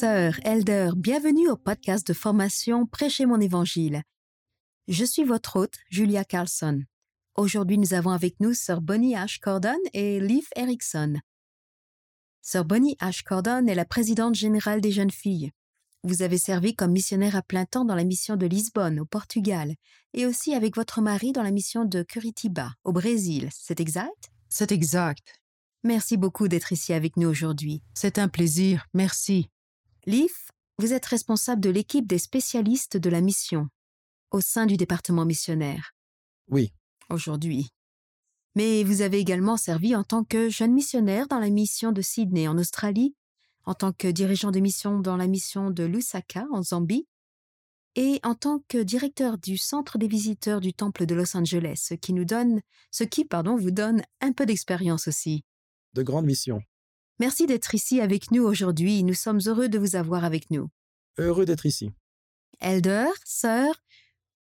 sœurs, 0.00 0.38
elders, 0.42 0.94
bienvenue 0.94 1.48
au 1.48 1.56
podcast 1.56 2.06
de 2.06 2.12
formation 2.12 2.84
Prêchez 2.84 3.24
mon 3.24 3.40
évangile. 3.40 4.02
Je 4.88 5.06
suis 5.06 5.24
votre 5.24 5.56
hôte, 5.56 5.76
Julia 5.88 6.22
Carlson. 6.22 6.82
Aujourd'hui, 7.34 7.78
nous 7.78 7.94
avons 7.94 8.10
avec 8.10 8.38
nous 8.38 8.52
sœur 8.52 8.82
Bonnie 8.82 9.14
H. 9.14 9.40
Cordon 9.40 9.78
et 9.94 10.20
Leif 10.20 10.48
Erickson. 10.54 11.14
Sœur 12.42 12.66
Bonnie 12.66 12.98
H. 13.00 13.24
Cordon 13.24 13.66
est 13.68 13.74
la 13.74 13.86
présidente 13.86 14.34
générale 14.34 14.82
des 14.82 14.92
jeunes 14.92 15.10
filles. 15.10 15.50
Vous 16.04 16.20
avez 16.20 16.36
servi 16.36 16.74
comme 16.74 16.92
missionnaire 16.92 17.34
à 17.34 17.40
plein 17.40 17.64
temps 17.64 17.86
dans 17.86 17.94
la 17.94 18.04
mission 18.04 18.36
de 18.36 18.44
Lisbonne, 18.44 19.00
au 19.00 19.06
Portugal, 19.06 19.76
et 20.12 20.26
aussi 20.26 20.52
avec 20.52 20.76
votre 20.76 21.00
mari 21.00 21.32
dans 21.32 21.42
la 21.42 21.52
mission 21.52 21.86
de 21.86 22.02
Curitiba, 22.02 22.74
au 22.84 22.92
Brésil. 22.92 23.48
C'est 23.50 23.80
exact? 23.80 24.30
C'est 24.50 24.72
exact. 24.72 25.40
Merci 25.84 26.18
beaucoup 26.18 26.48
d'être 26.48 26.72
ici 26.72 26.92
avec 26.92 27.16
nous 27.16 27.28
aujourd'hui. 27.28 27.82
C'est 27.94 28.18
un 28.18 28.28
plaisir. 28.28 28.84
Merci. 28.92 29.48
Leif, 30.06 30.52
vous 30.78 30.92
êtes 30.92 31.06
responsable 31.06 31.60
de 31.60 31.70
l'équipe 31.70 32.06
des 32.06 32.18
spécialistes 32.18 32.96
de 32.96 33.10
la 33.10 33.20
mission 33.20 33.68
au 34.30 34.40
sein 34.40 34.66
du 34.66 34.76
département 34.76 35.24
missionnaire. 35.24 35.94
Oui. 36.48 36.72
Aujourd'hui. 37.10 37.70
Mais 38.54 38.84
vous 38.84 39.02
avez 39.02 39.18
également 39.18 39.56
servi 39.56 39.96
en 39.96 40.04
tant 40.04 40.22
que 40.22 40.48
jeune 40.48 40.72
missionnaire 40.72 41.26
dans 41.26 41.40
la 41.40 41.50
mission 41.50 41.90
de 41.90 42.02
Sydney 42.02 42.46
en 42.46 42.56
Australie, 42.56 43.16
en 43.64 43.74
tant 43.74 43.92
que 43.92 44.06
dirigeant 44.06 44.52
de 44.52 44.60
mission 44.60 45.00
dans 45.00 45.16
la 45.16 45.26
mission 45.26 45.70
de 45.70 45.82
Lusaka 45.82 46.46
en 46.52 46.62
Zambie, 46.62 47.08
et 47.96 48.20
en 48.22 48.34
tant 48.34 48.60
que 48.68 48.78
directeur 48.78 49.38
du 49.38 49.56
centre 49.56 49.98
des 49.98 50.06
visiteurs 50.08 50.60
du 50.60 50.72
temple 50.72 51.06
de 51.06 51.14
Los 51.14 51.36
Angeles, 51.36 51.82
ce 51.88 51.94
qui 51.94 52.12
nous 52.12 52.24
donne, 52.24 52.60
ce 52.92 53.04
qui, 53.04 53.24
pardon, 53.24 53.56
vous 53.56 53.72
donne 53.72 54.02
un 54.20 54.32
peu 54.32 54.46
d'expérience 54.46 55.08
aussi. 55.08 55.44
De 55.94 56.02
grandes 56.02 56.26
missions. 56.26 56.60
Merci 57.18 57.46
d'être 57.46 57.74
ici 57.74 58.00
avec 58.00 58.30
nous 58.30 58.42
aujourd'hui. 58.42 59.02
Nous 59.02 59.14
sommes 59.14 59.40
heureux 59.46 59.68
de 59.68 59.78
vous 59.78 59.96
avoir 59.96 60.24
avec 60.24 60.50
nous. 60.50 60.68
Heureux 61.18 61.46
d'être 61.46 61.64
ici. 61.64 61.90
Elder, 62.60 63.06
sœur, 63.24 63.74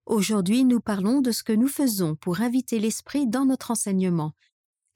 aujourd'hui 0.06 0.64
nous 0.64 0.80
parlons 0.80 1.20
de 1.20 1.30
ce 1.30 1.44
que 1.44 1.52
nous 1.52 1.68
faisons 1.68 2.16
pour 2.16 2.40
inviter 2.40 2.80
l'esprit 2.80 3.26
dans 3.26 3.44
notre 3.44 3.70
enseignement 3.70 4.32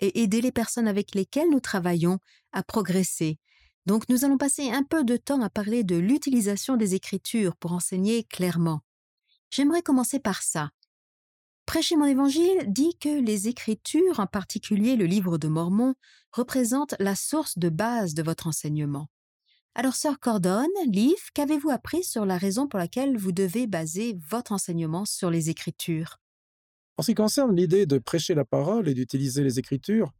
et 0.00 0.22
aider 0.22 0.40
les 0.40 0.52
personnes 0.52 0.88
avec 0.88 1.14
lesquelles 1.14 1.50
nous 1.50 1.60
travaillons 1.60 2.18
à 2.52 2.62
progresser. 2.62 3.38
Donc 3.86 4.08
nous 4.08 4.24
allons 4.24 4.38
passer 4.38 4.70
un 4.70 4.82
peu 4.82 5.04
de 5.04 5.16
temps 5.16 5.40
à 5.40 5.50
parler 5.50 5.84
de 5.84 5.96
l'utilisation 5.96 6.76
des 6.76 6.94
Écritures 6.94 7.56
pour 7.56 7.72
enseigner 7.72 8.24
clairement. 8.24 8.80
J'aimerais 9.50 9.82
commencer 9.82 10.18
par 10.18 10.42
ça. 10.42 10.70
Prêcher 11.68 11.96
mon 11.96 12.06
évangile 12.06 12.64
dit 12.66 12.96
que 12.98 13.20
les 13.20 13.46
Écritures, 13.46 14.20
en 14.20 14.26
particulier 14.26 14.96
le 14.96 15.04
livre 15.04 15.36
de 15.36 15.48
Mormon, 15.48 15.94
représentent 16.32 16.94
la 16.98 17.14
source 17.14 17.58
de 17.58 17.68
base 17.68 18.14
de 18.14 18.22
votre 18.22 18.46
enseignement. 18.46 19.08
Alors, 19.74 19.94
sœur 19.94 20.18
Cordon, 20.18 20.66
Leaf, 20.86 21.28
qu'avez-vous 21.34 21.68
appris 21.68 22.04
sur 22.04 22.24
la 22.24 22.38
raison 22.38 22.68
pour 22.68 22.78
laquelle 22.78 23.18
vous 23.18 23.32
devez 23.32 23.66
baser 23.66 24.16
votre 24.30 24.52
enseignement 24.52 25.04
sur 25.04 25.28
les 25.28 25.50
Écritures? 25.50 26.16
En 26.96 27.02
ce 27.02 27.10
qui 27.10 27.14
concerne 27.14 27.54
l'idée 27.54 27.84
de 27.84 27.98
prêcher 27.98 28.34
la 28.34 28.46
parole 28.46 28.88
et 28.88 28.94
d'utiliser 28.94 29.44
les 29.44 29.58
Écritures, 29.58 30.10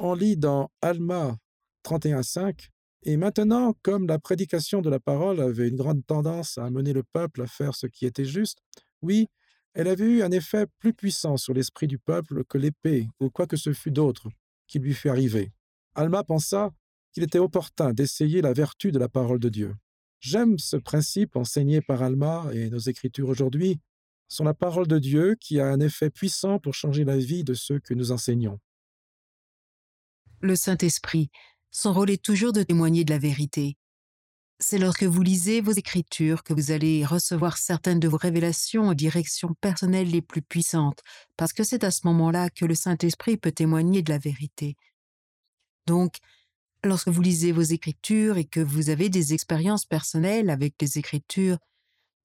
on 0.00 0.14
lit 0.14 0.36
dans 0.36 0.72
Alma 0.82 1.36
31.5 1.84 2.70
Et 3.04 3.16
maintenant, 3.16 3.72
comme 3.82 4.08
la 4.08 4.18
prédication 4.18 4.82
de 4.82 4.90
la 4.90 4.98
parole 4.98 5.38
avait 5.38 5.68
une 5.68 5.76
grande 5.76 6.04
tendance 6.04 6.58
à 6.58 6.64
amener 6.64 6.92
le 6.92 7.04
peuple 7.04 7.42
à 7.42 7.46
faire 7.46 7.76
ce 7.76 7.86
qui 7.86 8.04
était 8.04 8.24
juste, 8.24 8.58
oui, 9.00 9.28
elle 9.76 9.88
avait 9.88 10.06
eu 10.06 10.22
un 10.22 10.30
effet 10.30 10.66
plus 10.78 10.94
puissant 10.94 11.36
sur 11.36 11.52
l'esprit 11.52 11.86
du 11.86 11.98
peuple 11.98 12.44
que 12.44 12.56
l'épée 12.56 13.08
ou 13.20 13.28
quoi 13.28 13.46
que 13.46 13.58
ce 13.58 13.74
fût 13.74 13.90
d'autre 13.90 14.30
qui 14.66 14.78
lui 14.78 14.94
fut 14.94 15.10
arrivé. 15.10 15.52
Alma 15.94 16.24
pensa 16.24 16.72
qu'il 17.12 17.22
était 17.22 17.38
opportun 17.38 17.92
d'essayer 17.92 18.40
la 18.40 18.54
vertu 18.54 18.90
de 18.90 18.98
la 18.98 19.10
parole 19.10 19.38
de 19.38 19.50
Dieu. 19.50 19.74
J'aime 20.18 20.58
ce 20.58 20.78
principe 20.78 21.36
enseigné 21.36 21.82
par 21.82 22.02
Alma 22.02 22.46
et 22.54 22.70
nos 22.70 22.78
écritures 22.78 23.28
aujourd'hui 23.28 23.78
sont 24.28 24.44
la 24.44 24.54
parole 24.54 24.88
de 24.88 24.98
Dieu 24.98 25.36
qui 25.38 25.60
a 25.60 25.66
un 25.66 25.80
effet 25.80 26.08
puissant 26.08 26.58
pour 26.58 26.72
changer 26.72 27.04
la 27.04 27.18
vie 27.18 27.44
de 27.44 27.52
ceux 27.52 27.78
que 27.78 27.92
nous 27.92 28.12
enseignons. 28.12 28.58
Le 30.40 30.56
Saint-Esprit, 30.56 31.28
son 31.70 31.92
rôle 31.92 32.10
est 32.10 32.24
toujours 32.24 32.54
de 32.54 32.62
témoigner 32.62 33.04
de 33.04 33.12
la 33.12 33.18
vérité. 33.18 33.76
C'est 34.58 34.78
lorsque 34.78 35.04
vous 35.04 35.22
lisez 35.22 35.60
vos 35.60 35.72
écritures 35.72 36.42
que 36.42 36.54
vous 36.54 36.70
allez 36.70 37.04
recevoir 37.04 37.58
certaines 37.58 38.00
de 38.00 38.08
vos 38.08 38.16
révélations 38.16 38.88
aux 38.88 38.94
directions 38.94 39.54
personnelles 39.60 40.08
les 40.08 40.22
plus 40.22 40.40
puissantes, 40.40 41.00
parce 41.36 41.52
que 41.52 41.62
c'est 41.62 41.84
à 41.84 41.90
ce 41.90 42.06
moment-là 42.06 42.48
que 42.48 42.64
le 42.64 42.74
Saint-Esprit 42.74 43.36
peut 43.36 43.52
témoigner 43.52 44.02
de 44.02 44.10
la 44.10 44.18
vérité. 44.18 44.76
Donc, 45.86 46.16
lorsque 46.84 47.08
vous 47.08 47.20
lisez 47.20 47.52
vos 47.52 47.62
écritures 47.62 48.38
et 48.38 48.46
que 48.46 48.60
vous 48.60 48.88
avez 48.88 49.10
des 49.10 49.34
expériences 49.34 49.84
personnelles 49.84 50.48
avec 50.48 50.74
les 50.80 50.98
écritures, 50.98 51.58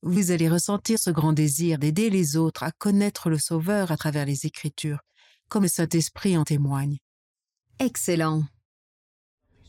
vous 0.02 0.32
allez 0.32 0.48
ressentir 0.48 1.00
ce 1.00 1.10
grand 1.10 1.34
désir 1.34 1.80
d'aider 1.80 2.10
les 2.10 2.38
autres 2.38 2.64
à 2.64 2.72
connaître 2.72 3.30
le 3.30 3.38
Sauveur 3.38 3.92
à 3.92 3.98
travers 3.98 4.26
les 4.26 4.46
écritures, 4.46 5.02
comme 5.50 5.64
le 5.64 5.70
Saint-Esprit 5.70 6.38
en 6.38 6.46
témoigne. 6.46 6.98
Excellent. 7.80 8.44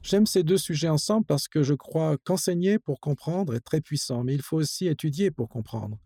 J'aime 0.03 0.27
ces 0.27 0.43
deux 0.43 0.59
sujets 0.59 0.89
ensemble 0.89 1.25
parce 1.25 1.47
que 1.47 1.63
je 1.63 1.75
crois 1.75 2.19
qu'enseigner 2.19 2.79
pour 2.79 3.01
comprendre 3.01 3.55
est 3.55 3.61
très 3.61 3.81
puissant, 3.81 4.25
mais 4.25 4.35
il 4.35 4.43
faut 4.43 4.57
aussi 4.57 4.89
étudier 4.89 5.31
pour 5.31 5.49
comprendre. 5.49 5.99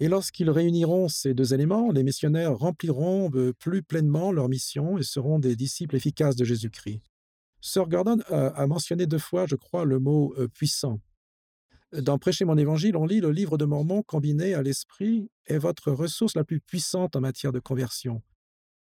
Et 0.00 0.08
lorsqu'ils 0.08 0.50
réuniront 0.50 1.08
ces 1.08 1.34
deux 1.34 1.52
éléments, 1.52 1.90
les 1.92 2.02
missionnaires 2.02 2.56
rempliront 2.56 3.30
plus 3.58 3.82
pleinement 3.82 4.32
leur 4.32 4.48
mission 4.48 4.98
et 4.98 5.02
seront 5.02 5.38
des 5.38 5.56
disciples 5.56 5.96
efficaces 5.96 6.36
de 6.36 6.44
Jésus-Christ. 6.44 7.00
Sir 7.60 7.88
Gordon 7.88 8.18
a 8.28 8.66
mentionné 8.66 9.06
deux 9.06 9.18
fois, 9.18 9.46
je 9.46 9.56
crois, 9.56 9.84
le 9.84 9.98
mot 9.98 10.34
puissant. 10.54 11.00
Dans 11.92 12.18
Prêcher 12.18 12.44
mon 12.44 12.56
évangile, 12.56 12.96
on 12.96 13.04
lit 13.04 13.20
le 13.20 13.30
livre 13.32 13.58
de 13.58 13.64
Mormon 13.64 14.02
combiné 14.02 14.54
à 14.54 14.62
l'esprit 14.62 15.28
est 15.46 15.58
votre 15.58 15.90
ressource 15.90 16.34
la 16.34 16.44
plus 16.44 16.60
puissante 16.60 17.16
en 17.16 17.20
matière 17.20 17.52
de 17.52 17.58
conversion. 17.58 18.22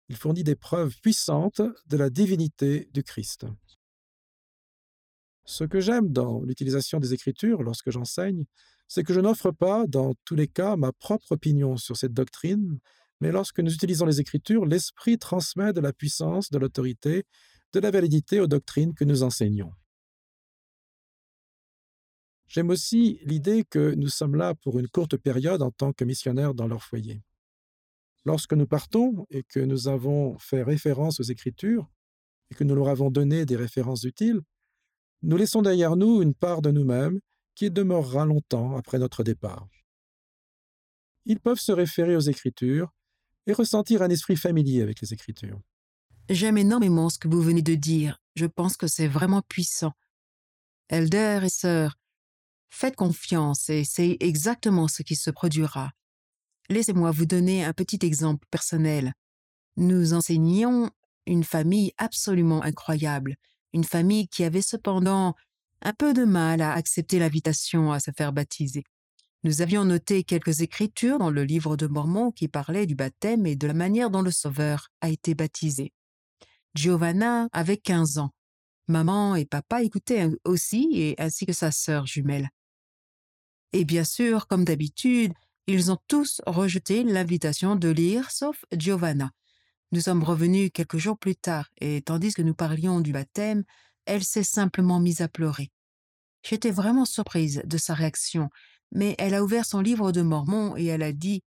Il 0.09 0.16
fournit 0.17 0.44
des 0.44 0.56
preuves 0.56 0.95
puissantes 1.01 1.61
de 1.88 1.97
la 1.97 2.09
divinité 2.09 2.89
du 2.94 3.03
Christ. 3.03 3.45
Ce 5.47 5.63
que 5.63 5.79
j'aime 5.79 6.11
dans 6.11 6.41
l'utilisation 6.41 6.99
des 6.99 7.13
Écritures 7.13 7.63
lorsque 7.63 7.89
j'enseigne, 7.89 8.43
c'est 8.89 9.03
que 9.03 9.13
je 9.13 9.21
n'offre 9.21 9.51
pas, 9.51 9.87
dans 9.87 10.13
tous 10.25 10.35
les 10.35 10.49
cas, 10.49 10.75
ma 10.75 10.91
propre 10.91 11.31
opinion 11.31 11.77
sur 11.77 11.95
cette 11.95 12.13
doctrine, 12.13 12.79
mais 13.21 13.31
lorsque 13.31 13.61
nous 13.61 13.73
utilisons 13.73 14.05
les 14.05 14.19
Écritures, 14.19 14.65
l'Esprit 14.65 15.17
transmet 15.17 15.71
de 15.71 15.79
la 15.79 15.93
puissance, 15.93 16.51
de 16.51 16.57
l'autorité, 16.57 17.23
de 17.71 17.79
la 17.79 17.91
validité 17.91 18.41
aux 18.41 18.47
doctrines 18.47 18.93
que 18.93 19.05
nous 19.05 19.23
enseignons. 19.23 19.71
J'aime 22.49 22.69
aussi 22.69 23.19
l'idée 23.23 23.63
que 23.63 23.95
nous 23.95 24.09
sommes 24.09 24.35
là 24.35 24.53
pour 24.53 24.79
une 24.79 24.89
courte 24.89 25.15
période 25.15 25.61
en 25.61 25.71
tant 25.71 25.93
que 25.93 26.03
missionnaires 26.03 26.53
dans 26.53 26.67
leur 26.67 26.83
foyer. 26.83 27.21
Lorsque 28.25 28.53
nous 28.53 28.67
partons 28.67 29.25
et 29.29 29.43
que 29.43 29.61
nous 29.61 29.87
avons 29.87 30.37
fait 30.39 30.63
référence 30.63 31.21
aux 31.21 31.23
Écritures 31.23 31.89
et 32.51 32.55
que 32.55 32.65
nous 32.65 32.75
leur 32.75 32.89
avons 32.89 33.11
donné 33.11 33.45
des 33.45 33.55
références 33.55 34.03
utiles, 34.03 34.41
nous 35.23 35.38
laissons 35.38 35.61
derrière 35.61 35.95
nous 35.95 36.22
une 36.22 36.33
part 36.33 36.61
de 36.61 36.72
nous-mêmes 36.72 37.19
qui 37.55 37.72
demeurera 37.72 38.25
longtemps 38.25 38.78
après 38.78 39.00
notre 39.00 39.23
départ. 39.23 39.67
Ils 41.25 41.39
peuvent 41.39 41.59
se 41.59 41.72
référer 41.72 42.16
aux 42.16 42.22
Écritures 42.22 42.94
et 43.47 43.53
ressentir 43.53 44.01
un 44.01 44.09
esprit 44.09 44.35
familier 44.35 44.81
avec 44.81 45.01
les 45.01 45.13
Écritures. 45.13 45.59
J'aime 46.29 46.57
énormément 46.57 47.09
ce 47.09 47.17
que 47.17 47.27
vous 47.27 47.41
venez 47.41 47.61
de 47.61 47.75
dire. 47.75 48.22
Je 48.35 48.45
pense 48.45 48.77
que 48.77 48.88
c'est 48.88 49.07
vraiment 49.07 49.41
puissant. 49.41 49.94
Elder 50.89 51.41
et 51.44 51.50
sœurs, 51.50 51.97
faites 52.69 52.95
confiance 52.95 53.69
et 53.69 53.83
c'est 53.83 54.17
exactement 54.19 54.88
ce 54.88 55.03
qui 55.03 55.16
se 55.16 55.31
produira. 55.31 55.91
Laissez-moi 56.69 57.12
vous 57.12 57.25
donner 57.25 57.63
un 57.63 57.74
petit 57.74 58.00
exemple 58.06 58.45
personnel. 58.51 59.13
Nous 59.77 60.13
enseignions 60.13 60.91
une 61.25 61.44
famille 61.44 61.94
absolument 61.97 62.62
incroyable, 62.63 63.36
une 63.73 63.83
famille 63.83 64.27
qui 64.27 64.43
avait 64.43 64.61
cependant 64.61 65.35
un 65.81 65.93
peu 65.93 66.13
de 66.13 66.25
mal 66.25 66.61
à 66.61 66.73
accepter 66.73 67.19
l'invitation 67.19 67.91
à 67.91 67.99
se 67.99 68.11
faire 68.11 68.33
baptiser. 68.33 68.83
Nous 69.43 69.61
avions 69.61 69.85
noté 69.85 70.23
quelques 70.23 70.61
écritures 70.61 71.19
dans 71.19 71.29
le 71.29 71.43
livre 71.43 71.77
de 71.77 71.87
Mormon 71.87 72.31
qui 72.31 72.47
parlaient 72.47 72.87
du 72.87 72.95
baptême 72.95 73.45
et 73.45 73.55
de 73.55 73.67
la 73.67 73.73
manière 73.73 74.09
dont 74.09 74.21
le 74.21 74.31
Sauveur 74.31 74.89
a 75.01 75.09
été 75.09 75.35
baptisé. 75.35 75.93
Giovanna 76.75 77.47
avait 77.51 77.77
15 77.77 78.17
ans. 78.17 78.31
Maman 78.87 79.35
et 79.35 79.45
papa 79.45 79.83
écoutaient 79.83 80.29
aussi, 80.45 81.15
ainsi 81.17 81.45
que 81.45 81.53
sa 81.53 81.71
sœur 81.71 82.05
jumelle. 82.05 82.49
Et 83.73 83.85
bien 83.85 84.03
sûr, 84.03 84.47
comme 84.47 84.63
d'habitude, 84.63 85.33
ils 85.67 85.91
ont 85.91 85.97
tous 86.07 86.41
rejeté 86.45 87.03
l'invitation 87.03 87.75
de 87.75 87.89
lire, 87.89 88.31
sauf 88.31 88.63
Giovanna. 88.71 89.31
Nous 89.92 90.01
sommes 90.01 90.24
revenus 90.24 90.69
quelques 90.74 90.98
jours 90.98 91.18
plus 91.18 91.36
tard, 91.36 91.69
et 91.80 92.01
tandis 92.01 92.34
que 92.34 92.42
nous 92.42 92.54
parlions 92.54 93.00
du 93.00 93.13
baptême, 93.13 93.63
elle 94.06 94.24
s'est 94.24 94.44
simplement 94.44 95.00
mise 95.00 95.22
à 95.22 95.28
pleurer. 95.30 95.72
J'étais 96.44 96.72
vraiment 96.72 97.06
surprise 97.06 97.62
de 97.66 97.78
sa 97.78 97.94
réaction, 97.94 98.50
mais 98.92 99.16
elle 99.18 99.34
a 99.34 99.44
ouvert 99.44 99.66
son 99.66 99.81
livre 99.81 100.12
de 100.12 100.22
Mormon 100.22 100.75
et 100.78 100.86
elle 100.86 101.04
a 101.04 101.12
dit 101.12 101.44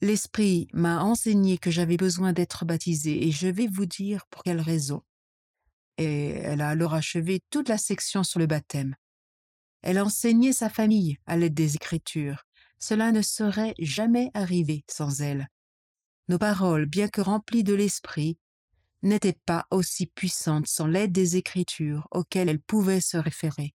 L'Esprit 0.00 0.68
m'a 0.72 1.02
enseigné 1.02 1.58
que 1.58 1.70
j'avais 1.70 1.96
besoin 1.96 2.32
d'être 2.32 2.64
baptisée 2.64 3.26
et 3.26 3.32
je 3.32 3.48
vais 3.48 3.66
vous 3.66 3.86
dire 3.86 4.26
pour 4.30 4.42
quelle 4.42 4.60
raison. 4.60 5.02
Et 5.96 6.28
elle 6.28 6.60
a 6.60 6.68
alors 6.68 6.94
achevé 6.94 7.42
toute 7.50 7.68
la 7.68 7.78
section 7.78 8.22
sur 8.22 8.38
le 8.38 8.46
baptême. 8.46 8.94
Elle 9.82 10.00
enseignait 10.00 10.52
sa 10.52 10.68
famille 10.68 11.18
à 11.26 11.36
l'aide 11.36 11.54
des 11.54 11.74
Écritures. 11.74 12.44
Cela 12.78 13.10
ne 13.10 13.22
serait 13.22 13.74
jamais 13.78 14.30
arrivé 14.34 14.84
sans 14.88 15.20
elle. 15.20 15.48
Nos 16.28 16.38
paroles, 16.38 16.86
bien 16.86 17.08
que 17.08 17.20
remplies 17.20 17.64
de 17.64 17.74
l'Esprit, 17.74 18.38
n'étaient 19.02 19.38
pas 19.46 19.66
aussi 19.70 20.06
puissantes 20.06 20.66
sans 20.66 20.86
l'aide 20.86 21.12
des 21.12 21.36
Écritures 21.36 22.06
auxquelles 22.10 22.48
elle 22.48 22.60
pouvait 22.60 23.00
se 23.00 23.16
référer. 23.16 23.74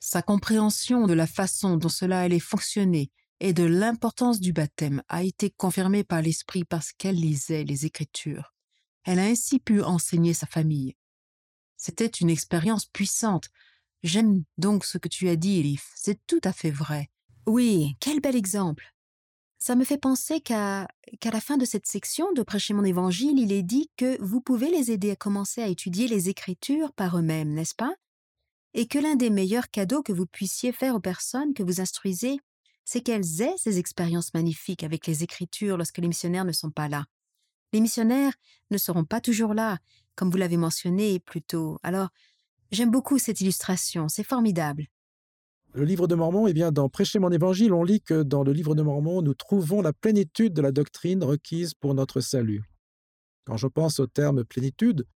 Sa 0.00 0.22
compréhension 0.22 1.06
de 1.06 1.12
la 1.12 1.26
façon 1.26 1.76
dont 1.76 1.88
cela 1.88 2.20
allait 2.20 2.38
fonctionner 2.38 3.10
et 3.40 3.52
de 3.52 3.64
l'importance 3.64 4.40
du 4.40 4.52
baptême 4.52 5.02
a 5.08 5.22
été 5.22 5.50
confirmée 5.50 6.04
par 6.04 6.22
l'Esprit 6.22 6.64
parce 6.64 6.92
qu'elle 6.92 7.16
lisait 7.16 7.64
les 7.64 7.86
Écritures. 7.86 8.54
Elle 9.04 9.18
a 9.18 9.24
ainsi 9.24 9.58
pu 9.58 9.82
enseigner 9.82 10.32
sa 10.32 10.46
famille. 10.46 10.96
C'était 11.76 12.06
une 12.06 12.30
expérience 12.30 12.86
puissante. 12.86 13.48
J'aime 14.04 14.44
donc 14.58 14.84
ce 14.84 14.98
que 14.98 15.08
tu 15.08 15.28
as 15.28 15.36
dit, 15.36 15.58
Elif. 15.58 15.90
C'est 15.96 16.24
tout 16.26 16.40
à 16.44 16.52
fait 16.52 16.70
vrai. 16.70 17.10
Oui, 17.46 17.96
quel 17.98 18.20
bel 18.20 18.36
exemple. 18.36 18.91
Ça 19.64 19.76
me 19.76 19.84
fait 19.84 19.96
penser 19.96 20.40
qu'à 20.40 20.88
la 21.22 21.40
fin 21.40 21.56
de 21.56 21.64
cette 21.64 21.86
section 21.86 22.32
de 22.32 22.42
prêcher 22.42 22.74
mon 22.74 22.82
évangile, 22.82 23.38
il 23.38 23.52
est 23.52 23.62
dit 23.62 23.92
que 23.96 24.20
vous 24.20 24.40
pouvez 24.40 24.68
les 24.68 24.90
aider 24.90 25.12
à 25.12 25.14
commencer 25.14 25.62
à 25.62 25.68
étudier 25.68 26.08
les 26.08 26.28
Écritures 26.28 26.92
par 26.92 27.16
eux-mêmes, 27.16 27.54
n'est-ce 27.54 27.76
pas? 27.76 27.94
Et 28.74 28.88
que 28.88 28.98
l'un 28.98 29.14
des 29.14 29.30
meilleurs 29.30 29.70
cadeaux 29.70 30.02
que 30.02 30.12
vous 30.12 30.26
puissiez 30.26 30.72
faire 30.72 30.96
aux 30.96 31.00
personnes 31.00 31.54
que 31.54 31.62
vous 31.62 31.80
instruisez, 31.80 32.40
c'est 32.84 33.02
qu'elles 33.02 33.40
aient 33.40 33.54
ces 33.56 33.78
expériences 33.78 34.34
magnifiques 34.34 34.82
avec 34.82 35.06
les 35.06 35.22
Écritures 35.22 35.76
lorsque 35.76 35.98
les 35.98 36.08
missionnaires 36.08 36.44
ne 36.44 36.50
sont 36.50 36.72
pas 36.72 36.88
là. 36.88 37.04
Les 37.72 37.80
missionnaires 37.80 38.34
ne 38.72 38.78
seront 38.78 39.04
pas 39.04 39.20
toujours 39.20 39.54
là, 39.54 39.78
comme 40.16 40.32
vous 40.32 40.38
l'avez 40.38 40.56
mentionné 40.56 41.20
plus 41.20 41.40
tôt. 41.40 41.78
Alors, 41.84 42.08
j'aime 42.72 42.90
beaucoup 42.90 43.16
cette 43.16 43.40
illustration, 43.40 44.08
c'est 44.08 44.24
formidable. 44.24 44.88
Le 45.74 45.84
livre 45.84 46.06
de 46.06 46.14
Mormon, 46.14 46.46
eh 46.46 46.52
bien, 46.52 46.70
dans 46.70 46.90
Prêcher 46.90 47.18
mon 47.18 47.30
évangile, 47.30 47.72
on 47.72 47.82
lit 47.82 48.02
que 48.02 48.22
dans 48.22 48.42
le 48.42 48.52
livre 48.52 48.74
de 48.74 48.82
Mormon, 48.82 49.22
nous 49.22 49.32
trouvons 49.32 49.80
la 49.80 49.94
plénitude 49.94 50.52
de 50.52 50.60
la 50.60 50.70
doctrine 50.70 51.24
requise 51.24 51.72
pour 51.72 51.94
notre 51.94 52.20
salut. 52.20 52.62
Quand 53.46 53.56
je 53.56 53.66
pense 53.68 53.98
au 53.98 54.06
terme 54.06 54.44
plénitude, 54.44 55.06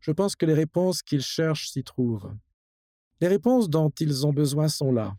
je 0.00 0.10
pense 0.10 0.36
que 0.36 0.44
les 0.44 0.52
réponses 0.52 1.00
qu'ils 1.00 1.22
cherchent 1.22 1.70
s'y 1.70 1.82
trouvent. 1.82 2.30
Les 3.22 3.28
réponses 3.28 3.70
dont 3.70 3.88
ils 4.00 4.26
ont 4.26 4.34
besoin 4.34 4.68
sont 4.68 4.92
là. 4.92 5.16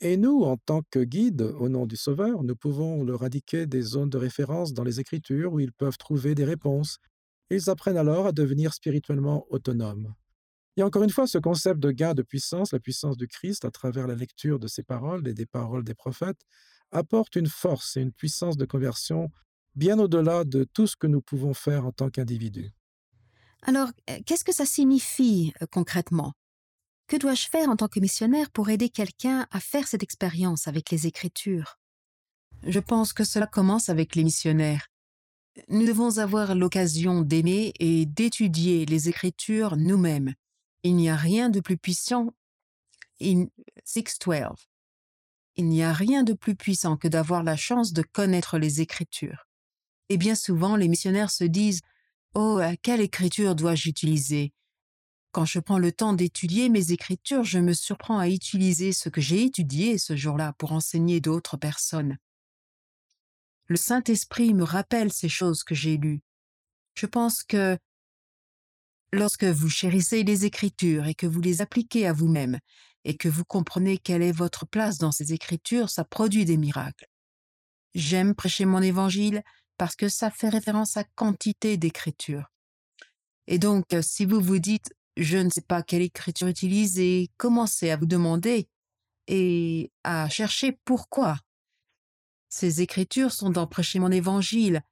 Et 0.00 0.18
nous, 0.18 0.42
en 0.42 0.58
tant 0.58 0.82
que 0.90 0.98
guides, 0.98 1.40
au 1.40 1.70
nom 1.70 1.86
du 1.86 1.96
Sauveur, 1.96 2.42
nous 2.42 2.56
pouvons 2.56 3.02
leur 3.02 3.22
indiquer 3.22 3.66
des 3.66 3.80
zones 3.80 4.10
de 4.10 4.18
référence 4.18 4.74
dans 4.74 4.84
les 4.84 5.00
Écritures 5.00 5.54
où 5.54 5.60
ils 5.60 5.72
peuvent 5.72 5.96
trouver 5.96 6.34
des 6.34 6.44
réponses. 6.44 6.98
Ils 7.48 7.70
apprennent 7.70 7.96
alors 7.96 8.26
à 8.26 8.32
devenir 8.32 8.74
spirituellement 8.74 9.46
autonomes. 9.48 10.12
Et 10.76 10.82
encore 10.82 11.02
une 11.02 11.10
fois, 11.10 11.26
ce 11.26 11.38
concept 11.38 11.80
de 11.80 11.90
gain 11.90 12.14
de 12.14 12.22
puissance, 12.22 12.72
la 12.72 12.80
puissance 12.80 13.16
du 13.16 13.28
Christ, 13.28 13.64
à 13.64 13.70
travers 13.70 14.06
la 14.06 14.14
lecture 14.14 14.58
de 14.58 14.68
ses 14.68 14.82
paroles 14.82 15.26
et 15.28 15.34
des 15.34 15.46
paroles 15.46 15.84
des 15.84 15.94
prophètes, 15.94 16.40
apporte 16.90 17.36
une 17.36 17.48
force 17.48 17.96
et 17.96 18.00
une 18.00 18.12
puissance 18.12 18.56
de 18.56 18.64
conversion 18.64 19.30
bien 19.74 19.98
au-delà 19.98 20.44
de 20.44 20.64
tout 20.64 20.86
ce 20.86 20.96
que 20.96 21.06
nous 21.06 21.20
pouvons 21.20 21.54
faire 21.54 21.86
en 21.86 21.92
tant 21.92 22.10
qu'individus. 22.10 22.70
Alors, 23.62 23.88
euh, 24.10 24.18
qu'est-ce 24.26 24.44
que 24.44 24.54
ça 24.54 24.66
signifie 24.66 25.52
euh, 25.62 25.66
concrètement? 25.70 26.32
Que 27.06 27.16
dois-je 27.16 27.48
faire 27.48 27.68
en 27.68 27.76
tant 27.76 27.88
que 27.88 28.00
missionnaire 28.00 28.50
pour 28.50 28.70
aider 28.70 28.88
quelqu'un 28.88 29.46
à 29.50 29.60
faire 29.60 29.86
cette 29.86 30.02
expérience 30.02 30.68
avec 30.68 30.90
les 30.90 31.06
Écritures? 31.06 31.78
Je 32.66 32.80
pense 32.80 33.12
que 33.12 33.24
cela 33.24 33.46
commence 33.46 33.88
avec 33.88 34.14
les 34.14 34.24
missionnaires. 34.24 34.86
Nous 35.68 35.86
devons 35.86 36.18
avoir 36.18 36.54
l'occasion 36.54 37.20
d'aimer 37.20 37.72
et 37.78 38.06
d'étudier 38.06 38.86
les 38.86 39.08
Écritures 39.08 39.76
nous-mêmes 39.76 40.34
il 40.82 40.96
n'y 40.96 41.08
a 41.08 41.16
rien 41.16 41.48
de 41.48 41.60
plus 41.60 41.76
puissant. 41.76 42.34
In 43.20 43.46
612. 43.84 44.68
Il 45.56 45.68
n'y 45.68 45.82
a 45.82 45.92
rien 45.92 46.22
de 46.22 46.32
plus 46.32 46.56
puissant 46.56 46.96
que 46.96 47.08
d'avoir 47.08 47.42
la 47.42 47.56
chance 47.56 47.92
de 47.92 48.02
connaître 48.02 48.58
les 48.58 48.80
Écritures. 48.80 49.46
Et 50.08 50.16
bien 50.16 50.34
souvent, 50.34 50.76
les 50.76 50.88
missionnaires 50.88 51.30
se 51.30 51.44
disent 51.44 51.82
Oh, 52.34 52.60
quelle 52.82 53.00
écriture 53.00 53.54
dois-je 53.54 53.88
utiliser? 53.88 54.52
Quand 55.30 55.44
je 55.44 55.60
prends 55.60 55.78
le 55.78 55.92
temps 55.92 56.12
d'étudier 56.12 56.68
mes 56.68 56.92
écritures, 56.92 57.44
je 57.44 57.58
me 57.58 57.72
surprends 57.72 58.18
à 58.18 58.28
utiliser 58.28 58.92
ce 58.92 59.08
que 59.08 59.20
j'ai 59.20 59.44
étudié 59.44 59.96
ce 59.96 60.16
jour-là 60.16 60.54
pour 60.58 60.72
enseigner 60.72 61.20
d'autres 61.20 61.56
personnes. 61.56 62.18
Le 63.66 63.76
Saint-Esprit 63.76 64.52
me 64.52 64.64
rappelle 64.64 65.12
ces 65.12 65.30
choses 65.30 65.64
que 65.64 65.74
j'ai 65.74 65.96
lues. 65.96 66.22
Je 66.94 67.06
pense 67.06 67.42
que 67.42 67.78
Lorsque 69.14 69.44
vous 69.44 69.68
chérissez 69.68 70.22
les 70.22 70.46
Écritures 70.46 71.06
et 71.06 71.14
que 71.14 71.26
vous 71.26 71.42
les 71.42 71.60
appliquez 71.60 72.06
à 72.06 72.14
vous-même, 72.14 72.58
et 73.04 73.16
que 73.16 73.28
vous 73.28 73.44
comprenez 73.44 73.98
quelle 73.98 74.22
est 74.22 74.32
votre 74.32 74.66
place 74.66 74.96
dans 74.96 75.12
ces 75.12 75.34
Écritures, 75.34 75.90
ça 75.90 76.04
produit 76.04 76.46
des 76.46 76.56
miracles. 76.56 77.06
J'aime 77.94 78.34
prêcher 78.34 78.64
mon 78.64 78.80
évangile 78.80 79.42
parce 79.76 79.96
que 79.96 80.08
ça 80.08 80.30
fait 80.30 80.48
référence 80.48 80.96
à 80.96 81.04
quantité 81.04 81.76
d'écritures. 81.76 82.50
Et 83.48 83.58
donc, 83.58 83.84
si 84.00 84.24
vous 84.24 84.40
vous 84.40 84.58
dites, 84.58 84.94
je 85.18 85.36
ne 85.36 85.50
sais 85.50 85.62
pas 85.62 85.82
quelle 85.82 86.02
écriture 86.02 86.48
utiliser, 86.48 87.30
commencez 87.36 87.90
à 87.90 87.96
vous 87.96 88.06
demander 88.06 88.68
et 89.26 89.92
à 90.04 90.30
chercher 90.30 90.78
pourquoi. 90.86 91.36
Ces 92.48 92.80
écritures 92.80 93.32
sont 93.32 93.50
dans 93.50 93.66
prêcher 93.66 93.98
mon 93.98 94.10
évangile. 94.10 94.82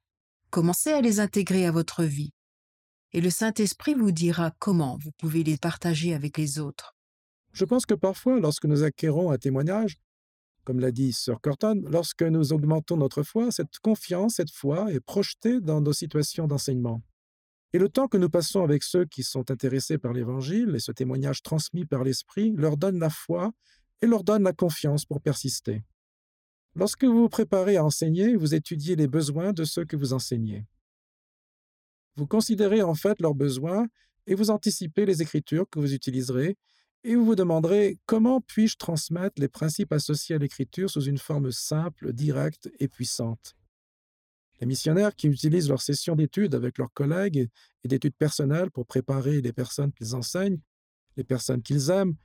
Commencez 0.51 0.91
à 0.91 1.01
les 1.01 1.19
intégrer 1.19 1.65
à 1.65 1.71
votre 1.71 2.03
vie 2.03 2.33
et 3.13 3.21
le 3.21 3.29
Saint-Esprit 3.29 3.93
vous 3.93 4.11
dira 4.11 4.51
comment 4.59 4.97
vous 5.01 5.11
pouvez 5.11 5.43
les 5.43 5.57
partager 5.57 6.13
avec 6.13 6.37
les 6.37 6.59
autres. 6.59 6.95
Je 7.53 7.65
pense 7.65 7.85
que 7.85 7.93
parfois, 7.93 8.39
lorsque 8.39 8.65
nous 8.65 8.83
acquérons 8.83 9.31
un 9.31 9.37
témoignage, 9.37 9.97
comme 10.63 10.79
l'a 10.79 10.91
dit 10.91 11.11
Sir 11.11 11.41
Corton, 11.41 11.81
lorsque 11.89 12.23
nous 12.23 12.53
augmentons 12.53 12.97
notre 12.97 13.23
foi, 13.23 13.51
cette 13.51 13.79
confiance, 13.79 14.35
cette 14.35 14.51
foi 14.51 14.91
est 14.93 14.99
projetée 14.99 15.59
dans 15.59 15.81
nos 15.81 15.93
situations 15.93 16.47
d'enseignement. 16.47 17.01
Et 17.73 17.79
le 17.79 17.89
temps 17.89 18.07
que 18.07 18.17
nous 18.17 18.29
passons 18.29 18.63
avec 18.63 18.83
ceux 18.83 19.05
qui 19.05 19.23
sont 19.23 19.49
intéressés 19.49 19.97
par 19.97 20.13
l'Évangile 20.13 20.75
et 20.75 20.79
ce 20.79 20.91
témoignage 20.91 21.41
transmis 21.41 21.85
par 21.85 22.03
l'Esprit 22.03 22.53
leur 22.55 22.77
donne 22.77 22.99
la 22.99 23.09
foi 23.09 23.51
et 24.01 24.07
leur 24.07 24.23
donne 24.23 24.43
la 24.43 24.53
confiance 24.53 25.05
pour 25.05 25.21
persister. 25.21 25.83
Lorsque 26.75 27.03
vous 27.03 27.23
vous 27.23 27.29
préparez 27.29 27.77
à 27.77 27.83
enseigner, 27.83 28.35
vous 28.35 28.53
étudiez 28.55 28.95
les 28.95 29.07
besoins 29.07 29.51
de 29.51 29.63
ceux 29.63 29.85
que 29.85 29.95
vous 29.95 30.13
enseignez. 30.13 30.65
Vous 32.15 32.27
considérez 32.27 32.81
en 32.81 32.95
fait 32.95 33.19
leurs 33.21 33.35
besoins 33.35 33.87
et 34.27 34.35
vous 34.35 34.49
anticipez 34.49 35.05
les 35.05 35.21
écritures 35.21 35.69
que 35.69 35.79
vous 35.79 35.93
utiliserez 35.93 36.57
et 37.03 37.15
vous 37.15 37.25
vous 37.25 37.35
demanderez 37.35 37.97
comment 38.05 38.41
puis-je 38.41 38.77
transmettre 38.77 39.41
les 39.41 39.47
principes 39.47 39.91
associés 39.91 40.35
à 40.35 40.39
l'écriture 40.39 40.89
sous 40.89 41.03
une 41.03 41.17
forme 41.17 41.51
simple, 41.51 42.13
directe 42.13 42.69
et 42.79 42.87
puissante. 42.87 43.55
Les 44.59 44.67
missionnaires 44.67 45.15
qui 45.15 45.27
utilisent 45.27 45.69
leurs 45.69 45.81
sessions 45.81 46.15
d'études 46.15 46.53
avec 46.53 46.77
leurs 46.77 46.93
collègues 46.93 47.49
et 47.83 47.87
d'études 47.87 48.15
personnelles 48.15 48.69
pour 48.69 48.85
préparer 48.85 49.41
les 49.41 49.53
personnes 49.53 49.91
qu'ils 49.91 50.15
enseignent, 50.15 50.59
les 51.17 51.23
personnes 51.23 51.63
qu'ils 51.63 51.89
aiment, 51.89 52.15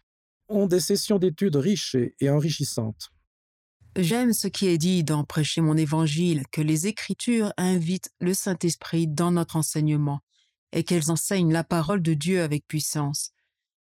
ont 0.49 0.67
des 0.67 0.81
sessions 0.81 1.19
d'études 1.19 1.57
riches 1.57 1.97
et 2.21 2.31
enrichissantes. 2.31 3.11
J'aime 3.99 4.35
ce 4.35 4.47
qui 4.47 4.67
est 4.67 4.77
dit 4.77 5.05
dans 5.05 5.25
Prêcher 5.25 5.63
mon 5.63 5.75
évangile, 5.75 6.43
que 6.53 6.61
les 6.61 6.87
Écritures 6.87 7.55
invitent 7.57 8.11
le 8.21 8.35
Saint-Esprit 8.35 9.09
dans 9.09 9.31
notre 9.31 9.57
enseignement 9.57 10.21
et 10.73 10.85
qu'elles 10.85 11.11
enseignent 11.11 11.51
la 11.51 11.65
parole 11.65 12.03
de 12.03 12.13
Dieu 12.13 12.43
avec 12.43 12.67
puissance. 12.67 13.31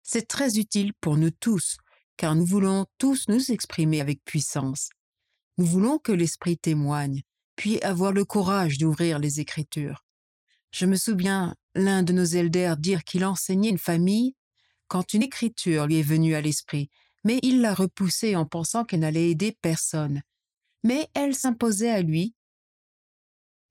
C'est 0.04 0.28
très 0.28 0.58
utile 0.58 0.92
pour 1.00 1.16
nous 1.16 1.32
tous, 1.32 1.78
car 2.16 2.36
nous 2.36 2.46
voulons 2.46 2.86
tous 2.98 3.26
nous 3.26 3.50
exprimer 3.50 4.00
avec 4.00 4.24
puissance. 4.24 4.90
Nous 5.58 5.66
voulons 5.66 5.98
que 5.98 6.12
l'Esprit 6.12 6.56
témoigne, 6.56 7.22
puis 7.56 7.80
avoir 7.82 8.12
le 8.12 8.24
courage 8.24 8.78
d'ouvrir 8.78 9.18
les 9.18 9.40
Écritures. 9.40 10.04
Je 10.70 10.86
me 10.86 10.94
souviens 10.94 11.56
l'un 11.74 12.04
de 12.04 12.12
nos 12.12 12.24
elders 12.24 12.76
dire 12.76 13.02
qu'il 13.02 13.24
enseignait 13.24 13.70
une 13.70 13.76
famille 13.76 14.36
quand 14.86 15.14
une 15.14 15.24
écriture 15.24 15.88
lui 15.88 15.98
est 15.98 16.02
venue 16.02 16.36
à 16.36 16.40
l'esprit 16.40 16.90
mais 17.26 17.40
il 17.42 17.60
l'a 17.60 17.74
repoussée 17.74 18.36
en 18.36 18.46
pensant 18.46 18.84
qu'elle 18.84 19.00
n'allait 19.00 19.30
aider 19.30 19.50
personne. 19.60 20.22
Mais 20.84 21.08
elle 21.12 21.34
s'imposait 21.34 21.90
à 21.90 22.00
lui. 22.00 22.36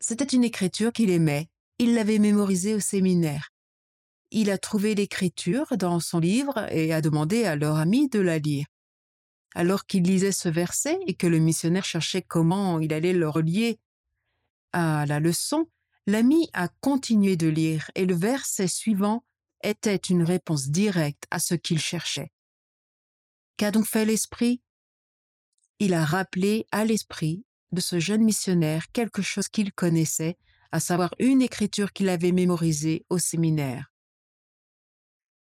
C'était 0.01 0.25
une 0.25 0.43
écriture 0.43 0.91
qu'il 0.91 1.09
aimait, 1.09 1.47
il 1.79 1.93
l'avait 1.93 2.19
mémorisée 2.19 2.75
au 2.75 2.81
séminaire. 2.81 3.53
Il 4.29 4.49
a 4.49 4.57
trouvé 4.57 4.93
l'écriture 4.93 5.77
dans 5.77 6.01
son 6.01 6.19
livre 6.19 6.67
et 6.69 6.91
a 6.91 6.99
demandé 6.99 7.45
à 7.45 7.55
leur 7.55 7.77
ami 7.77 8.09
de 8.09 8.19
la 8.19 8.39
lire. 8.39 8.65
Alors 9.53 9.85
qu'il 9.85 10.03
lisait 10.03 10.33
ce 10.33 10.49
verset 10.49 10.99
et 11.07 11.13
que 11.13 11.25
le 11.25 11.39
missionnaire 11.39 11.85
cherchait 11.85 12.23
comment 12.23 12.81
il 12.81 12.91
allait 12.93 13.13
le 13.13 13.29
relier 13.29 13.79
à 14.73 15.05
la 15.05 15.21
leçon, 15.21 15.69
l'ami 16.07 16.49
a 16.51 16.67
continué 16.81 17.37
de 17.37 17.47
lire 17.47 17.89
et 17.95 18.05
le 18.05 18.15
verset 18.15 18.67
suivant 18.67 19.23
était 19.63 19.95
une 19.95 20.23
réponse 20.23 20.67
directe 20.67 21.23
à 21.31 21.39
ce 21.39 21.55
qu'il 21.55 21.79
cherchait. 21.79 22.34
Qu'a 23.57 23.71
donc 23.71 23.85
fait 23.85 24.05
l'Esprit? 24.05 24.61
Il 25.79 25.93
a 25.93 26.03
rappelé 26.03 26.65
à 26.71 26.83
l'Esprit 26.85 27.45
de 27.71 27.81
ce 27.81 27.99
jeune 27.99 28.23
missionnaire 28.23 28.91
quelque 28.91 29.21
chose 29.21 29.47
qu'il 29.47 29.71
connaissait, 29.73 30.37
à 30.71 30.79
savoir 30.79 31.13
une 31.19 31.41
écriture 31.41 31.93
qu'il 31.93 32.09
avait 32.09 32.31
mémorisée 32.31 33.05
au 33.09 33.17
séminaire. 33.17 33.91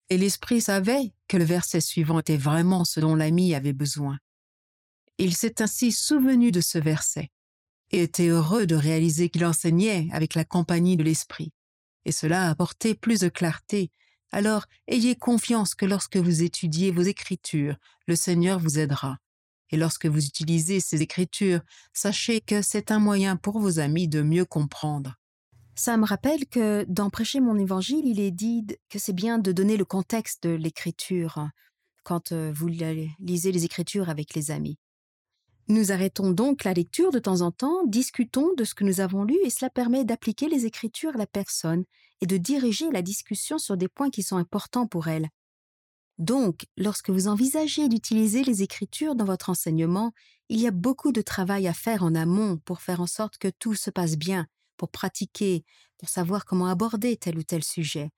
Et 0.10 0.18
l'Esprit 0.18 0.62
savait 0.62 1.14
que 1.28 1.38
le 1.38 1.44
verset 1.44 1.82
suivant 1.82 2.20
était 2.20 2.38
vraiment 2.38 2.86
ce 2.86 3.00
dont 3.00 3.16
l'ami 3.16 3.56
avait 3.56 3.74
besoin. 3.74 4.20
Il 5.18 5.36
s'est 5.36 5.62
ainsi 5.62 5.92
souvenu 5.92 6.52
de 6.52 6.62
ce 6.62 6.78
verset 6.78 7.32
et 7.92 8.04
était 8.04 8.28
heureux 8.28 8.68
de 8.68 8.76
réaliser 8.76 9.30
qu'il 9.30 9.46
enseignait 9.46 10.08
avec 10.12 10.36
la 10.36 10.46
compagnie 10.46 10.98
de 10.98 11.04
l'Esprit. 11.04 11.52
Et 12.06 12.12
cela 12.12 12.48
a 12.48 12.50
apporté 12.50 12.96
plus 12.96 13.22
de 13.22 13.30
clarté. 13.30 13.92
Alors 14.34 14.66
ayez 14.88 15.16
confiance 15.16 15.76
que 15.76 15.86
lorsque 15.86 16.18
vous 16.18 16.42
étudiez 16.42 16.90
vos 16.90 17.04
Écritures, 17.04 17.76
le 18.08 18.16
Seigneur 18.16 18.58
vous 18.58 18.80
aidera. 18.80 19.20
Et 19.70 19.78
lorsque 19.78 20.08
vous 20.08 20.26
utilisez 20.26 20.80
ces 20.80 21.04
Écritures, 21.04 21.62
sachez 21.94 22.42
que 22.42 22.64
c'est 22.64 22.90
un 22.90 22.98
moyen 22.98 23.36
pour 23.36 23.60
vos 23.60 23.78
amis 23.78 24.08
de 24.08 24.24
mieux 24.24 24.46
comprendre. 24.46 25.20
Ça 25.76 25.98
me 25.98 26.06
rappelle 26.06 26.48
que 26.48 26.84
dans 26.90 27.12
Prêcher 27.12 27.42
mon 27.42 27.60
évangile, 27.60 28.08
il 28.08 28.20
est 28.20 28.32
dit 28.32 28.66
que 28.90 28.98
c'est 28.98 29.14
bien 29.14 29.38
de 29.38 29.52
donner 29.52 29.78
le 29.78 29.86
contexte 29.86 30.48
de 30.48 30.56
l'écriture 30.56 31.48
quand 32.04 32.32
euh, 32.32 32.52
vous 32.56 32.68
lisez 32.68 33.52
les 33.52 33.66
écritures 33.66 34.10
avec 34.10 34.34
les 34.34 34.50
amis. 34.50 34.80
Nous 35.70 35.92
arrêtons 35.92 36.32
donc 36.32 36.66
la 36.66 36.74
lecture 36.74 37.12
de 37.12 37.20
temps 37.20 37.42
en 37.42 37.52
temps, 37.52 37.86
discutons 37.86 38.54
de 38.58 38.66
ce 38.66 38.76
que 38.76 38.84
nous 38.84 39.00
avons 39.00 39.24
lu 39.24 39.38
et 39.44 39.50
cela 39.50 39.70
permet 39.70 40.04
d'appliquer 40.04 40.50
les 40.50 40.66
écritures 40.66 41.16
à 41.16 41.18
la 41.18 41.28
personne 41.28 41.86
et 42.22 42.26
de 42.26 42.38
diriger 42.38 42.92
la 42.92 43.02
discussion 43.02 43.58
sur 43.58 43.78
des 43.78 43.88
points 43.88 44.10
qui 44.10 44.24
sont 44.24 44.36
importants 44.38 44.88
pour 44.88 45.08
elle. 45.08 45.30
Donc, 46.18 46.66
lorsque 46.78 47.10
vous 47.10 47.28
envisagez 47.28 47.88
d'utiliser 47.88 48.44
les 48.44 48.62
écritures 48.62 49.16
dans 49.16 49.26
votre 49.26 49.50
enseignement, 49.50 50.12
il 50.50 50.60
y 50.60 50.68
a 50.68 50.72
beaucoup 50.72 51.12
de 51.12 51.22
travail 51.22 51.68
à 51.68 51.74
faire 51.74 52.04
en 52.04 52.14
amont 52.14 52.58
pour 52.58 52.82
faire 52.82 53.02
en 53.02 53.08
sorte 53.08 53.38
que 53.38 53.48
tout 53.48 53.74
se 53.74 53.90
passe 53.90 54.18
bien, 54.18 54.48
pour 54.78 54.90
pratiquer, 54.90 55.64
pour 55.98 56.10
savoir 56.10 56.46
comment 56.46 56.68
aborder 56.68 57.16
tel 57.16 57.38
ou 57.38 57.44
tel 57.44 57.64
sujet, 57.64 58.12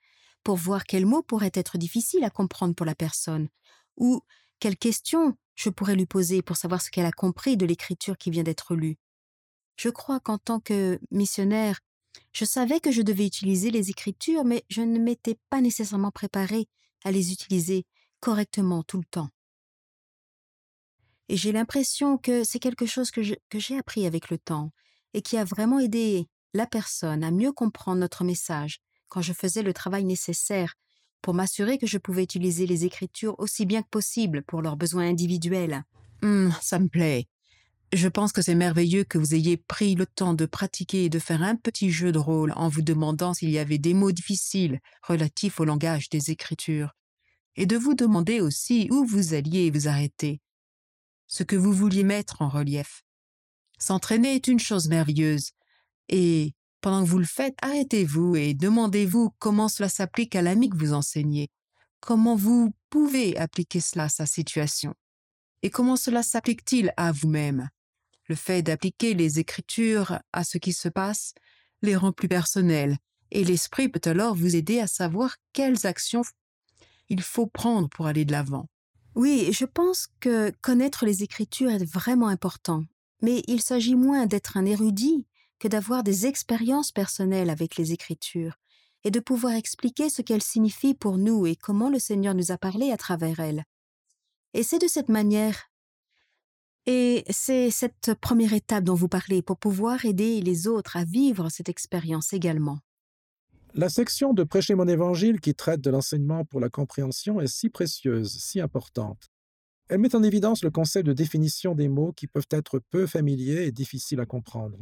pour 0.44 0.58
voir 0.58 0.86
quels 0.86 1.06
mots 1.06 1.24
pourraient 1.24 1.52
être 1.54 1.78
difficiles 1.78 2.24
à 2.24 2.30
comprendre 2.30 2.76
pour 2.76 2.86
la 2.86 2.96
personne, 2.96 3.48
ou 3.98 4.22
quelles 4.60 4.78
questions 4.78 5.38
je 5.56 5.70
pourrais 5.70 5.96
lui 5.96 6.06
poser 6.06 6.42
pour 6.42 6.58
savoir 6.58 6.82
ce 6.82 6.92
qu'elle 6.92 7.06
a 7.06 7.12
compris 7.12 7.58
de 7.58 7.66
l'écriture 7.66 8.18
qui 8.18 8.30
vient 8.30 8.44
d'être 8.44 8.76
lue. 8.76 8.98
Je 9.78 9.90
crois 9.90 10.20
qu'en 10.20 10.38
tant 10.38 10.60
que 10.60 11.00
missionnaire, 11.12 11.80
je 12.32 12.46
savais 12.46 12.80
que 12.80 12.92
je 12.92 13.02
devais 13.02 13.26
utiliser 13.26 13.72
les 13.72 13.90
écritures, 13.90 14.46
mais 14.46 14.64
je 14.70 14.82
ne 14.82 15.00
m'étais 15.00 15.38
pas 15.50 15.62
nécessairement 15.62 16.12
préparé 16.12 16.68
à 17.04 17.12
les 17.12 17.32
utiliser 17.32 17.86
correctement 18.20 18.84
tout 18.84 18.98
le 18.98 19.06
temps. 19.06 19.30
Et 21.28 21.38
j'ai 21.38 21.52
l'impression 21.52 22.18
que 22.18 22.44
c'est 22.44 22.60
quelque 22.60 22.86
chose 22.86 23.12
que 23.12 23.22
j'ai 23.24 23.78
appris 23.78 24.06
avec 24.06 24.30
le 24.30 24.38
temps 24.38 24.72
et 25.14 25.22
qui 25.22 25.38
a 25.38 25.44
vraiment 25.44 25.80
aidé 25.80 26.28
la 26.54 26.68
personne 26.68 27.24
à 27.24 27.32
mieux 27.32 27.52
comprendre 27.52 28.00
notre 28.00 28.24
message 28.24 28.80
quand 29.08 29.22
je 29.22 29.34
faisais 29.34 29.64
le 29.64 29.74
travail 29.74 30.06
nécessaire 30.06 30.76
pour 31.26 31.34
m'assurer 31.34 31.80
que 31.80 31.88
je 31.88 31.98
pouvais 31.98 32.22
utiliser 32.22 32.68
les 32.68 32.86
écritures 32.86 33.34
aussi 33.40 33.66
bien 33.66 33.82
que 33.82 33.90
possible 33.90 34.44
pour 34.44 34.62
leurs 34.62 34.78
besoins 34.78 35.10
individuels. 35.10 35.84
Hum, 36.22 36.54
ça 36.62 36.78
me 36.78 36.88
plaît. 36.88 37.28
Je 37.92 38.08
pense 38.08 38.32
que 38.32 38.44
c'est 38.44 38.54
merveilleux 38.54 39.06
que 39.06 39.18
vous 39.18 39.34
ayez 39.34 39.58
pris 39.58 39.96
le 39.96 40.06
temps 40.06 40.36
de 40.36 40.46
pratiquer 40.46 41.06
et 41.06 41.10
de 41.10 41.18
faire 41.18 41.42
un 41.42 41.56
petit 41.56 41.90
jeu 41.90 42.12
de 42.12 42.20
rôle 42.20 42.54
en 42.56 42.70
vous 42.70 42.84
demandant 42.84 43.34
s'il 43.34 43.50
y 43.50 43.58
avait 43.58 43.80
des 43.80 43.96
mots 43.96 44.12
difficiles 44.12 44.80
relatifs 45.02 45.60
au 45.60 45.66
langage 45.66 46.10
des 46.10 46.30
Écritures, 46.30 46.92
et 47.56 47.66
de 47.66 47.76
vous 47.76 47.96
demander 47.96 48.40
aussi 48.40 48.88
où 48.92 49.04
vous 49.04 49.34
alliez 49.34 49.72
vous 49.72 49.88
arrêter, 49.88 50.42
ce 51.26 51.42
que 51.42 51.56
vous 51.56 51.74
vouliez 51.74 52.04
mettre 52.04 52.44
en 52.44 52.50
relief. 52.50 53.02
S'entraîner 53.80 54.36
est 54.36 54.48
une 54.48 54.60
chose 54.60 54.90
merveilleuse, 54.90 55.54
et 56.08 56.54
pendant 56.86 57.04
que 57.04 57.10
vous 57.10 57.18
le 57.18 57.26
faites, 57.26 57.56
arrêtez-vous 57.64 58.36
et 58.36 58.54
demandez-vous 58.54 59.32
comment 59.40 59.70
cela 59.70 59.90
s'applique 59.90 60.36
à 60.36 60.44
l'ami 60.44 60.70
que 60.70 60.78
vous 60.78 60.94
enseignez. 60.94 61.50
Comment 62.00 62.36
vous 62.36 62.76
pouvez 62.92 63.36
appliquer 63.38 63.80
cela 63.80 64.04
à 64.04 64.10
sa 64.10 64.28
situation? 64.28 64.94
Et 65.64 65.72
comment 65.72 65.96
cela 65.96 66.22
s'applique-t-il 66.22 66.94
à 66.96 67.12
vous-même? 67.12 67.70
Le 68.30 68.36
fait 68.36 68.62
d'appliquer 68.62 69.16
les 69.16 69.40
Écritures 69.40 70.20
à 70.32 70.44
ce 70.44 70.60
qui 70.60 70.74
se 70.74 70.88
passe 70.88 71.34
les 71.82 71.96
rend 71.96 72.12
plus 72.12 72.28
personnels, 72.28 73.00
et 73.32 73.44
l'Esprit 73.44 73.90
peut 73.90 74.08
alors 74.08 74.36
vous 74.36 74.56
aider 74.56 74.80
à 74.80 74.86
savoir 74.86 75.38
quelles 75.54 75.88
actions 75.88 76.22
il 77.10 77.24
faut 77.24 77.48
prendre 77.48 77.90
pour 77.90 78.06
aller 78.06 78.26
de 78.26 78.32
l'avant. 78.32 78.70
Oui, 79.16 79.50
je 79.52 79.66
pense 79.66 80.08
que 80.20 80.52
connaître 80.62 81.04
les 81.04 81.24
Écritures 81.24 81.72
est 81.72 81.92
vraiment 81.92 82.28
important, 82.28 82.84
mais 83.24 83.42
il 83.48 83.64
s'agit 83.64 83.96
moins 83.96 84.28
d'être 84.28 84.56
un 84.56 84.66
érudit 84.66 85.26
que 85.60 85.68
d'avoir 85.68 86.04
des 86.04 86.26
expériences 86.26 86.92
personnelles 86.92 87.50
avec 87.50 87.76
les 87.78 87.94
Écritures 87.94 88.56
et 89.04 89.12
de 89.12 89.20
pouvoir 89.20 89.54
expliquer 89.54 90.10
ce 90.10 90.22
qu'elles 90.22 90.42
signifient 90.42 90.96
pour 90.96 91.18
nous 91.18 91.46
et 91.46 91.56
comment 91.56 91.90
le 91.90 92.00
Seigneur 92.00 92.34
nous 92.34 92.52
a 92.52 92.58
parlé 92.58 92.92
à 92.92 92.98
travers 92.98 93.40
elles. 93.40 93.64
Et 94.54 94.64
c'est 94.64 94.80
de 94.80 94.88
cette 94.88 95.10
manière 95.10 95.70
et 96.88 97.24
c'est 97.32 97.72
cette 97.72 98.14
première 98.22 98.54
étape 98.54 98.84
dont 98.84 98.94
vous 98.94 99.08
parlez 99.08 99.42
pour 99.42 99.58
pouvoir 99.58 100.06
aider 100.06 100.40
les 100.42 100.68
autres 100.68 100.98
à 100.98 101.04
vivre 101.04 101.50
cette 101.50 101.70
expérience 101.70 102.32
également. 102.32 102.80
La 103.74 103.90
section 103.90 104.34
de 104.34 104.44
Prêcher 104.44 104.76
mon 104.76 104.88
évangile 104.88 105.42
qui 105.42 105.56
traite 105.56 105.82
de 105.82 105.90
l'enseignement 105.90 106.46
pour 106.46 106.60
la 106.60 106.70
compréhension 106.70 107.42
est 107.42 107.48
si 107.48 107.70
précieuse, 107.70 108.38
si 108.40 108.62
importante. 108.62 109.32
Elle 109.90 110.00
met 110.00 110.16
en 110.16 110.24
évidence 110.24 110.64
le 110.64 110.72
concept 110.72 111.08
de 111.08 111.14
définition 111.14 111.76
des 111.76 111.90
mots 111.90 112.14
qui 112.14 112.28
peuvent 112.28 112.48
être 112.52 112.80
peu 112.80 113.08
familiers 113.08 113.66
et 113.66 113.72
difficiles 113.72 114.20
à 114.20 114.26
comprendre. 114.26 114.78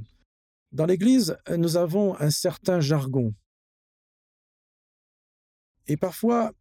Dans 0.74 0.88
l'Église, 0.88 1.38
nous 1.56 1.78
avons 1.78 2.20
un 2.20 2.32
certain 2.32 2.80
jargon. 2.80 3.36
Et 5.86 5.98
parfois, 5.98 6.52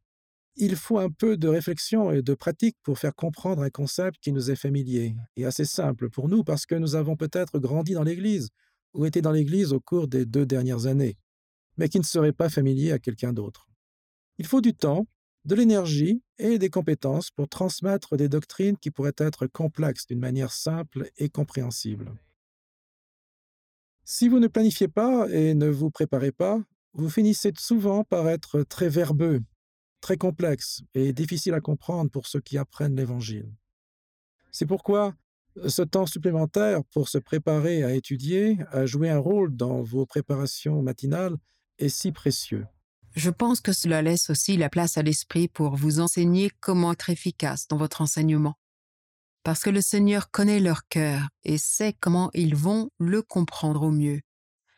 il 0.57 0.76
faut 0.76 0.99
un 0.99 1.09
peu 1.09 1.38
de 1.38 1.49
réflexion 1.49 2.12
et 2.12 2.21
de 2.21 2.35
pratique 2.35 2.76
pour 2.83 2.99
faire 2.99 3.14
comprendre 3.14 3.62
un 3.62 3.71
concept 3.71 4.19
qui 4.21 4.33
nous 4.33 4.50
est 4.50 4.57
familier 4.57 5.16
et 5.37 5.47
assez 5.47 5.64
simple 5.64 6.11
pour 6.11 6.28
nous 6.28 6.45
parce 6.45 6.66
que 6.66 6.75
nous 6.75 6.95
avons 6.95 7.16
peut-être 7.16 7.59
grandi 7.59 7.95
dans 7.95 8.02
l'Église 8.02 8.50
ou 8.92 9.07
été 9.07 9.23
dans 9.23 9.33
l'Église 9.33 9.73
au 9.73 9.81
cours 9.81 10.09
des 10.09 10.26
deux 10.26 10.45
dernières 10.45 10.85
années, 10.85 11.16
mais 11.78 11.88
qui 11.88 11.99
ne 11.99 12.04
serait 12.04 12.35
pas 12.35 12.50
familier 12.50 12.92
à 12.92 12.99
quelqu'un 12.99 13.33
d'autre. 13.33 13.66
Il 14.37 14.47
faut 14.47 14.61
du 14.61 14.75
temps, 14.75 15.07
de 15.47 15.54
l'énergie 15.54 16.23
et 16.38 16.59
des 16.59 16.69
compétences 16.69 17.31
pour 17.31 17.49
transmettre 17.49 18.19
des 18.19 18.28
doctrines 18.28 18.76
qui 18.76 18.90
pourraient 18.90 19.12
être 19.16 19.47
complexes 19.47 20.07
d'une 20.07 20.21
manière 20.21 20.52
simple 20.52 21.11
et 21.16 21.31
compréhensible. 21.31 22.12
Si 24.04 24.28
vous 24.28 24.40
ne 24.40 24.49
planifiez 24.49 24.88
pas 24.88 25.28
et 25.30 25.54
ne 25.54 25.68
vous 25.68 25.90
préparez 25.90 26.32
pas, 26.32 26.61
vous 26.94 27.09
finissez 27.09 27.52
souvent 27.59 28.04
par 28.04 28.28
être 28.28 28.62
très 28.62 28.88
verbeux, 28.88 29.40
très 30.00 30.16
complexe 30.16 30.82
et 30.94 31.12
difficile 31.12 31.54
à 31.54 31.61
comprendre 31.61 32.11
pour 32.11 32.26
ceux 32.26 32.40
qui 32.40 32.59
apprennent 32.59 32.97
l'Évangile. 32.97 33.50
C'est 34.50 34.66
pourquoi 34.66 35.14
ce 35.66 35.82
temps 35.82 36.06
supplémentaire 36.06 36.82
pour 36.92 37.09
se 37.09 37.18
préparer 37.18 37.85
à 37.85 37.94
étudier, 37.94 38.59
à 38.71 38.87
jouer 38.87 39.11
un 39.11 39.18
rôle 39.18 39.54
dans 39.54 39.82
vos 39.82 40.06
préparations 40.06 40.82
matinales, 40.82 41.37
est 41.78 41.88
si 41.88 42.12
précieux. 42.12 42.66
Je 43.14 43.30
pense 43.30 43.61
que 43.61 43.73
cela 43.73 44.02
laisse 44.02 44.30
aussi 44.30 44.56
la 44.56 44.71
place 44.71 44.97
à 44.97 45.02
l'esprit 45.02 45.49
pour 45.49 45.76
vous 45.76 46.00
enseigner 46.00 46.50
comment 46.61 46.92
être 46.92 47.11
efficace 47.11 47.68
dans 47.68 47.76
votre 47.76 48.00
enseignement 48.00 48.56
parce 49.42 49.62
que 49.62 49.70
le 49.70 49.80
Seigneur 49.80 50.30
connaît 50.30 50.61
leur 50.61 50.87
cœur 50.88 51.28
et 51.44 51.58
sait 51.58 51.94
comment 52.00 52.30
ils 52.34 52.54
vont 52.54 52.90
le 52.99 53.22
comprendre 53.22 53.82
au 53.82 53.90
mieux. 53.90 54.20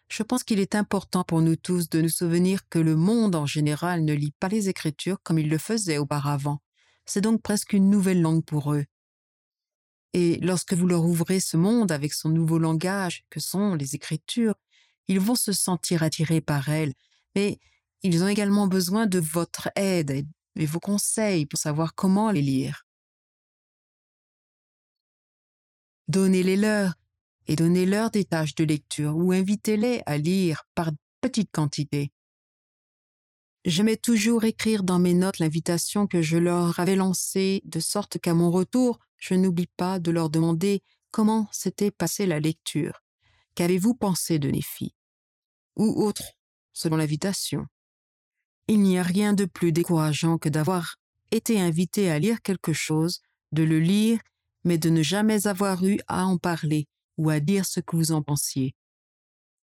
Je 0.08 0.22
pense 0.22 0.44
qu'il 0.44 0.60
est 0.60 0.74
important 0.74 1.24
pour 1.24 1.42
nous 1.42 1.56
tous 1.56 1.88
de 1.88 2.00
nous 2.00 2.08
souvenir 2.08 2.68
que 2.68 2.78
le 2.78 2.96
monde 2.96 3.34
en 3.34 3.46
général 3.46 4.04
ne 4.04 4.14
lit 4.14 4.34
pas 4.38 4.48
les 4.48 4.68
Écritures 4.68 5.18
comme 5.22 5.38
il 5.38 5.48
le 5.48 5.58
faisait 5.58 5.98
auparavant. 5.98 6.60
C'est 7.06 7.20
donc 7.20 7.42
presque 7.42 7.72
une 7.72 7.90
nouvelle 7.90 8.22
langue 8.22 8.44
pour 8.44 8.72
eux. 8.74 8.84
Et 10.12 10.38
lorsque 10.40 10.74
vous 10.74 10.86
leur 10.86 11.04
ouvrez 11.04 11.40
ce 11.40 11.56
monde 11.56 11.90
avec 11.90 12.12
son 12.12 12.28
nouveau 12.28 12.58
langage, 12.58 13.24
que 13.30 13.40
sont 13.40 13.74
les 13.74 13.96
Écritures, 13.96 14.54
ils 15.08 15.20
vont 15.20 15.34
se 15.34 15.52
sentir 15.52 16.02
attirés 16.02 16.40
par 16.40 16.68
elles, 16.68 16.94
mais 17.34 17.58
ils 18.02 18.22
ont 18.22 18.28
également 18.28 18.68
besoin 18.68 19.06
de 19.06 19.18
votre 19.18 19.70
aide 19.74 20.26
et 20.56 20.66
vos 20.66 20.80
conseils 20.80 21.46
pour 21.46 21.58
savoir 21.58 21.94
comment 21.94 22.30
les 22.30 22.42
lire. 22.42 22.83
Donnez-les 26.08 26.56
leur 26.56 26.94
et 27.46 27.56
donnez-leur 27.56 28.10
des 28.10 28.24
tâches 28.24 28.54
de 28.54 28.64
lecture 28.64 29.16
ou 29.16 29.32
invitez-les 29.32 30.02
à 30.06 30.18
lire 30.18 30.64
par 30.74 30.90
petites 31.20 31.50
quantités. 31.50 32.12
J'aimais 33.64 33.96
toujours 33.96 34.44
écrire 34.44 34.82
dans 34.82 34.98
mes 34.98 35.14
notes 35.14 35.38
l'invitation 35.38 36.06
que 36.06 36.20
je 36.20 36.36
leur 36.36 36.78
avais 36.78 36.96
lancée, 36.96 37.62
de 37.64 37.80
sorte 37.80 38.18
qu'à 38.18 38.34
mon 38.34 38.50
retour, 38.50 38.98
je 39.16 39.34
n'oublie 39.34 39.68
pas 39.78 39.98
de 39.98 40.10
leur 40.10 40.28
demander 40.28 40.82
comment 41.10 41.48
s'était 41.50 41.90
passée 41.90 42.26
la 42.26 42.40
lecture. 42.40 43.00
Qu'avez-vous 43.54 43.94
pensé 43.94 44.38
de 44.38 44.50
Néphi 44.50 44.94
Ou 45.76 46.04
autre, 46.04 46.24
selon 46.74 46.96
l'invitation. 46.96 47.66
Il 48.68 48.80
n'y 48.80 48.98
a 48.98 49.02
rien 49.02 49.32
de 49.32 49.46
plus 49.46 49.72
décourageant 49.72 50.36
que 50.36 50.50
d'avoir 50.50 50.96
été 51.30 51.58
invité 51.58 52.10
à 52.10 52.18
lire 52.18 52.42
quelque 52.42 52.72
chose, 52.74 53.22
de 53.52 53.62
le 53.62 53.80
lire 53.80 54.18
mais 54.64 54.78
de 54.78 54.90
ne 54.90 55.02
jamais 55.02 55.46
avoir 55.46 55.84
eu 55.84 55.98
à 56.08 56.26
en 56.26 56.38
parler 56.38 56.86
ou 57.16 57.30
à 57.30 57.40
dire 57.40 57.64
ce 57.64 57.80
que 57.80 57.96
vous 57.96 58.12
en 58.12 58.22
pensiez. 58.22 58.74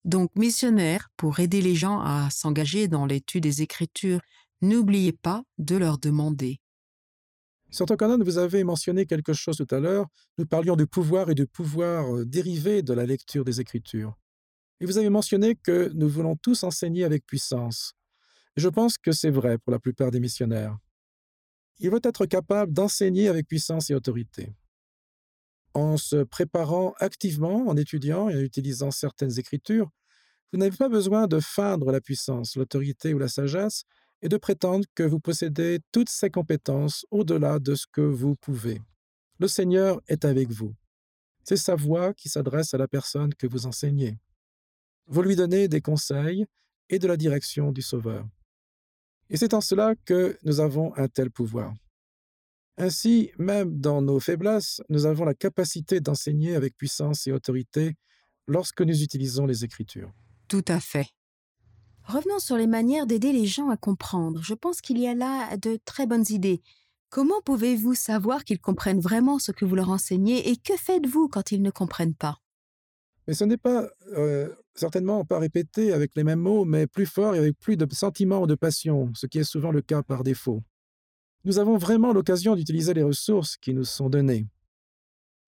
Donc, 0.04 0.30
missionnaire, 0.34 1.10
pour 1.16 1.38
aider 1.38 1.60
les 1.60 1.74
gens 1.74 2.00
à 2.00 2.28
s'engager 2.30 2.88
dans 2.88 3.06
l'étude 3.06 3.42
des 3.44 3.62
Écritures, 3.62 4.20
N'oubliez 4.62 5.12
pas 5.12 5.42
de 5.58 5.74
leur 5.74 5.98
demander. 5.98 6.60
Sur 7.68 7.86
Canon, 7.86 8.22
vous 8.22 8.38
avez 8.38 8.62
mentionné 8.62 9.06
quelque 9.06 9.32
chose 9.32 9.56
tout 9.56 9.74
à 9.74 9.80
l'heure. 9.80 10.06
Nous 10.38 10.46
parlions 10.46 10.76
du 10.76 10.86
pouvoir 10.86 11.30
et 11.30 11.34
du 11.34 11.48
pouvoir 11.48 12.14
euh, 12.14 12.24
dérivé 12.24 12.82
de 12.82 12.92
la 12.92 13.04
lecture 13.04 13.44
des 13.44 13.60
Écritures. 13.60 14.16
Et 14.80 14.86
vous 14.86 14.98
avez 14.98 15.10
mentionné 15.10 15.56
que 15.56 15.90
nous 15.94 16.08
voulons 16.08 16.36
tous 16.36 16.62
enseigner 16.62 17.02
avec 17.02 17.26
puissance. 17.26 17.94
Je 18.56 18.68
pense 18.68 18.98
que 18.98 19.10
c'est 19.10 19.30
vrai 19.30 19.58
pour 19.58 19.72
la 19.72 19.80
plupart 19.80 20.12
des 20.12 20.20
missionnaires. 20.20 20.78
Il 21.80 21.90
veut 21.90 22.00
être 22.04 22.26
capable 22.26 22.72
d'enseigner 22.72 23.26
avec 23.26 23.48
puissance 23.48 23.90
et 23.90 23.94
autorité. 23.94 24.52
En 25.74 25.96
se 25.96 26.22
préparant 26.22 26.94
activement, 26.98 27.66
en 27.68 27.76
étudiant 27.76 28.28
et 28.28 28.36
en 28.36 28.40
utilisant 28.40 28.90
certaines 28.90 29.38
écritures, 29.38 29.90
vous 30.52 30.58
n'avez 30.58 30.76
pas 30.76 30.90
besoin 30.90 31.26
de 31.26 31.40
feindre 31.40 31.90
la 31.90 32.00
puissance, 32.00 32.56
l'autorité 32.56 33.14
ou 33.14 33.18
la 33.18 33.28
sagesse 33.28 33.84
et 34.20 34.28
de 34.28 34.36
prétendre 34.36 34.84
que 34.94 35.02
vous 35.02 35.18
possédez 35.18 35.80
toutes 35.90 36.10
ces 36.10 36.30
compétences 36.30 37.06
au-delà 37.10 37.58
de 37.58 37.74
ce 37.74 37.86
que 37.90 38.02
vous 38.02 38.36
pouvez. 38.36 38.80
Le 39.38 39.48
Seigneur 39.48 40.00
est 40.08 40.24
avec 40.24 40.50
vous. 40.50 40.74
C'est 41.42 41.56
sa 41.56 41.74
voix 41.74 42.14
qui 42.14 42.28
s'adresse 42.28 42.74
à 42.74 42.78
la 42.78 42.86
personne 42.86 43.34
que 43.34 43.46
vous 43.46 43.66
enseignez. 43.66 44.18
Vous 45.06 45.22
lui 45.22 45.36
donnez 45.36 45.68
des 45.68 45.80
conseils 45.80 46.46
et 46.88 46.98
de 46.98 47.08
la 47.08 47.16
direction 47.16 47.72
du 47.72 47.82
Sauveur. 47.82 48.26
Et 49.30 49.36
c'est 49.36 49.54
en 49.54 49.60
cela 49.60 49.94
que 50.04 50.38
nous 50.44 50.60
avons 50.60 50.94
un 50.96 51.08
tel 51.08 51.30
pouvoir. 51.30 51.74
Ainsi, 52.78 53.30
même 53.38 53.78
dans 53.78 54.00
nos 54.02 54.18
faiblesses, 54.18 54.80
nous 54.88 55.06
avons 55.06 55.24
la 55.24 55.34
capacité 55.34 56.00
d'enseigner 56.00 56.54
avec 56.54 56.76
puissance 56.76 57.26
et 57.26 57.32
autorité 57.32 57.96
lorsque 58.46 58.80
nous 58.80 59.02
utilisons 59.02 59.46
les 59.46 59.64
Écritures. 59.64 60.12
Tout 60.48 60.64
à 60.68 60.80
fait. 60.80 61.08
Revenons 62.04 62.38
sur 62.38 62.56
les 62.56 62.66
manières 62.66 63.06
d'aider 63.06 63.32
les 63.32 63.46
gens 63.46 63.70
à 63.70 63.76
comprendre. 63.76 64.42
Je 64.42 64.54
pense 64.54 64.80
qu'il 64.80 64.98
y 64.98 65.06
a 65.06 65.14
là 65.14 65.56
de 65.56 65.78
très 65.84 66.06
bonnes 66.06 66.24
idées. 66.30 66.62
Comment 67.10 67.40
pouvez-vous 67.44 67.94
savoir 67.94 68.44
qu'ils 68.44 68.60
comprennent 68.60 69.00
vraiment 69.00 69.38
ce 69.38 69.52
que 69.52 69.64
vous 69.64 69.76
leur 69.76 69.90
enseignez 69.90 70.50
et 70.50 70.56
que 70.56 70.76
faites-vous 70.76 71.28
quand 71.28 71.52
ils 71.52 71.62
ne 71.62 71.70
comprennent 71.70 72.14
pas? 72.14 72.38
Mais 73.28 73.34
ce 73.34 73.44
n'est 73.44 73.58
pas 73.58 73.88
euh, 74.16 74.48
certainement 74.74 75.24
pas 75.24 75.38
répété 75.38 75.92
avec 75.92 76.16
les 76.16 76.24
mêmes 76.24 76.40
mots, 76.40 76.64
mais 76.64 76.86
plus 76.86 77.06
fort 77.06 77.34
et 77.34 77.38
avec 77.38 77.58
plus 77.58 77.76
de 77.76 77.86
sentiments 77.94 78.42
ou 78.42 78.46
de 78.46 78.54
passion, 78.54 79.12
ce 79.14 79.26
qui 79.26 79.38
est 79.38 79.44
souvent 79.44 79.70
le 79.70 79.82
cas 79.82 80.02
par 80.02 80.24
défaut. 80.24 80.62
Nous 81.44 81.58
avons 81.58 81.76
vraiment 81.76 82.12
l'occasion 82.12 82.54
d'utiliser 82.54 82.94
les 82.94 83.02
ressources 83.02 83.56
qui 83.56 83.74
nous 83.74 83.84
sont 83.84 84.08
données. 84.08 84.46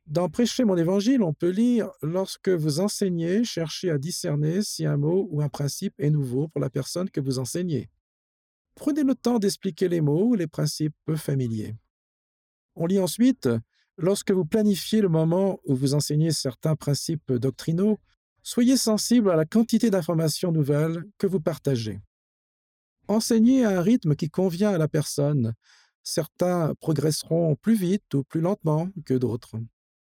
Dans 0.06 0.28
Prêcher 0.28 0.64
mon 0.64 0.76
évangile, 0.76 1.22
on 1.22 1.32
peut 1.32 1.50
lire 1.50 1.90
Lorsque 2.02 2.48
vous 2.48 2.80
enseignez, 2.80 3.44
cherchez 3.44 3.90
à 3.90 3.98
discerner 3.98 4.62
si 4.62 4.84
un 4.84 4.96
mot 4.96 5.28
ou 5.30 5.40
un 5.40 5.48
principe 5.48 5.94
est 5.98 6.10
nouveau 6.10 6.48
pour 6.48 6.60
la 6.60 6.68
personne 6.68 7.08
que 7.08 7.20
vous 7.20 7.38
enseignez. 7.38 7.88
Prenez 8.74 9.02
le 9.02 9.14
temps 9.14 9.38
d'expliquer 9.38 9.88
les 9.88 10.00
mots 10.00 10.30
ou 10.30 10.34
les 10.34 10.48
principes 10.48 10.94
peu 11.04 11.16
familiers. 11.16 11.74
On 12.74 12.86
lit 12.86 12.98
ensuite 12.98 13.48
Lorsque 13.96 14.32
vous 14.32 14.44
planifiez 14.44 15.00
le 15.00 15.08
moment 15.08 15.60
où 15.64 15.76
vous 15.76 15.94
enseignez 15.94 16.32
certains 16.32 16.74
principes 16.74 17.32
doctrinaux, 17.32 18.00
soyez 18.42 18.76
sensible 18.76 19.30
à 19.30 19.36
la 19.36 19.44
quantité 19.44 19.88
d'informations 19.88 20.50
nouvelles 20.50 21.04
que 21.16 21.28
vous 21.28 21.40
partagez. 21.40 22.00
Enseignez 23.06 23.64
à 23.64 23.78
un 23.78 23.82
rythme 23.82 24.16
qui 24.16 24.30
convient 24.30 24.72
à 24.72 24.78
la 24.78 24.88
personne. 24.88 25.54
Certains 26.04 26.75
progresseront 26.80 27.56
plus 27.56 27.75
vite 27.75 28.14
ou 28.14 28.25
plus 28.25 28.40
lentement 28.40 28.88
que 29.04 29.14
d'autres. 29.14 29.56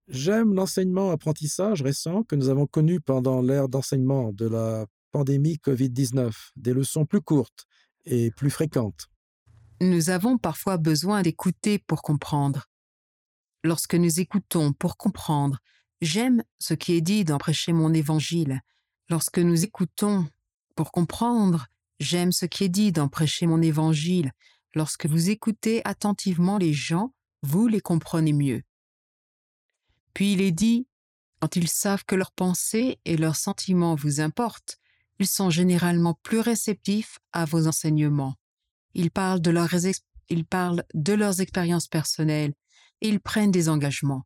J'aime 0.07 0.55
l'enseignement-apprentissage 0.55 1.81
récent 1.83 2.23
que 2.23 2.35
nous 2.35 2.49
avons 2.49 2.65
connu 2.65 2.99
pendant 2.99 3.41
l'ère 3.41 3.69
d'enseignement 3.69 4.31
de 4.31 4.47
la 4.47 4.87
pandémie 5.11 5.57
COVID-19, 5.57 6.31
des 6.55 6.73
leçons 6.73 7.05
plus 7.05 7.21
courtes 7.21 7.65
et 8.05 8.31
plus 8.31 8.49
fréquentes. 8.49 9.07
Nous 9.81 10.09
avons 10.09 10.37
parfois 10.37 10.77
besoin 10.77 11.21
d'écouter 11.21 11.79
pour 11.79 12.01
comprendre. 12.01 12.65
Lorsque 13.63 13.95
nous 13.95 14.19
écoutons 14.19 14.73
pour 14.73 14.97
comprendre, 14.97 15.59
j'aime 16.01 16.43
ce 16.59 16.73
qui 16.73 16.93
est 16.93 17.01
dit 17.01 17.23
dans 17.23 17.37
Prêcher 17.37 17.73
mon 17.73 17.93
évangile. 17.93 18.61
Lorsque 19.09 19.39
nous 19.39 19.63
écoutons 19.63 20.27
pour 20.75 20.91
comprendre, 20.91 21.67
j'aime 21.99 22.31
ce 22.31 22.45
qui 22.45 22.63
est 22.63 22.69
dit 22.69 22.91
dans 22.91 23.09
Prêcher 23.09 23.47
mon 23.47 23.61
évangile. 23.61 24.31
Lorsque 24.75 25.05
vous 25.05 25.29
écoutez 25.29 25.81
attentivement 25.85 26.57
les 26.57 26.73
gens, 26.73 27.13
vous 27.41 27.67
les 27.67 27.81
comprenez 27.81 28.33
mieux. 28.33 28.63
Puis 30.13 30.33
il 30.33 30.41
est 30.41 30.51
dit, 30.51 30.87
quand 31.39 31.55
ils 31.55 31.69
savent 31.69 32.05
que 32.05 32.15
leurs 32.15 32.31
pensées 32.31 32.99
et 33.05 33.17
leurs 33.17 33.35
sentiments 33.35 33.95
vous 33.95 34.19
importent, 34.19 34.77
ils 35.19 35.27
sont 35.27 35.49
généralement 35.49 36.19
plus 36.23 36.39
réceptifs 36.39 37.19
à 37.33 37.45
vos 37.45 37.67
enseignements. 37.67 38.35
Ils 38.93 39.11
parlent 39.11 39.41
de, 39.41 39.51
leurs, 39.51 39.69
ils 40.29 40.45
parlent 40.45 40.83
de 40.93 41.13
leurs 41.13 41.41
expériences 41.41 41.87
personnelles 41.87 42.53
et 43.01 43.09
ils 43.09 43.19
prennent 43.19 43.51
des 43.51 43.69
engagements. 43.69 44.25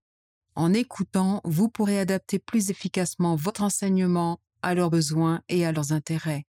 En 0.56 0.74
écoutant, 0.74 1.42
vous 1.46 1.70
pourrez 1.70 2.00
adapter 2.00 2.38
plus 2.40 2.70
efficacement 2.70 3.36
votre 3.36 3.64
enseignement 3.64 4.40
à 4.62 4.76
leurs 4.76 4.92
besoins 4.92 5.42
et 5.50 5.66
à 5.66 5.72
leurs 5.72 5.92
intérêts. 5.92 6.46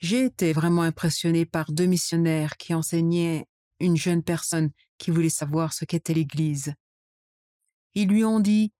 J'ai 0.00 0.26
été 0.26 0.52
vraiment 0.52 0.82
impressionné 0.82 1.44
par 1.44 1.72
deux 1.72 1.86
missionnaires 1.86 2.56
qui 2.56 2.72
enseignaient 2.72 3.46
une 3.80 3.96
jeune 3.96 4.22
personne 4.22 4.70
qui 4.96 5.10
voulait 5.10 5.28
savoir 5.28 5.72
ce 5.72 5.84
qu'était 5.84 6.14
l'Église. 6.14 6.74
Ils 7.94 8.08
lui 8.08 8.24
ont 8.24 8.40
dit 8.40 8.72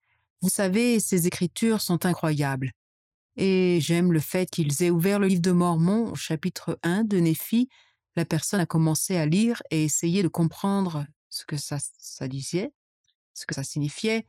Vous 0.43 0.49
savez, 0.49 1.01
ces 1.01 1.27
écritures 1.27 1.81
sont 1.81 2.07
incroyables. 2.07 2.71
Et 3.37 3.79
j'aime 3.81 4.13
le 4.13 4.21
fait 4.21 4.49
qu'ils 4.51 4.83
aient 4.83 4.91
ouvert 4.91 5.19
le 5.19 5.27
livre 5.29 5.43
de 5.43 5.53
Mormon 5.53 6.11
au 6.13 6.15
chapitre 6.15 6.79
1 6.83 7.05
de 7.05 7.19
Néphi. 7.19 7.69
La 8.17 8.25
personne 8.25 8.61
a 8.61 8.67
commencé 8.67 9.17
à 9.17 9.27
lire 9.27 9.63
et 9.71 9.85
essayer 9.85 10.23
de 10.23 10.29
comprendre 10.29 11.07
ce 11.31 11.45
que 11.45 11.57
ça, 11.57 11.79
ça 11.99 12.27
disait, 12.29 12.73
ce 13.35 13.47
que 13.47 13.55
ça 13.55 13.63
signifiait. 13.63 14.25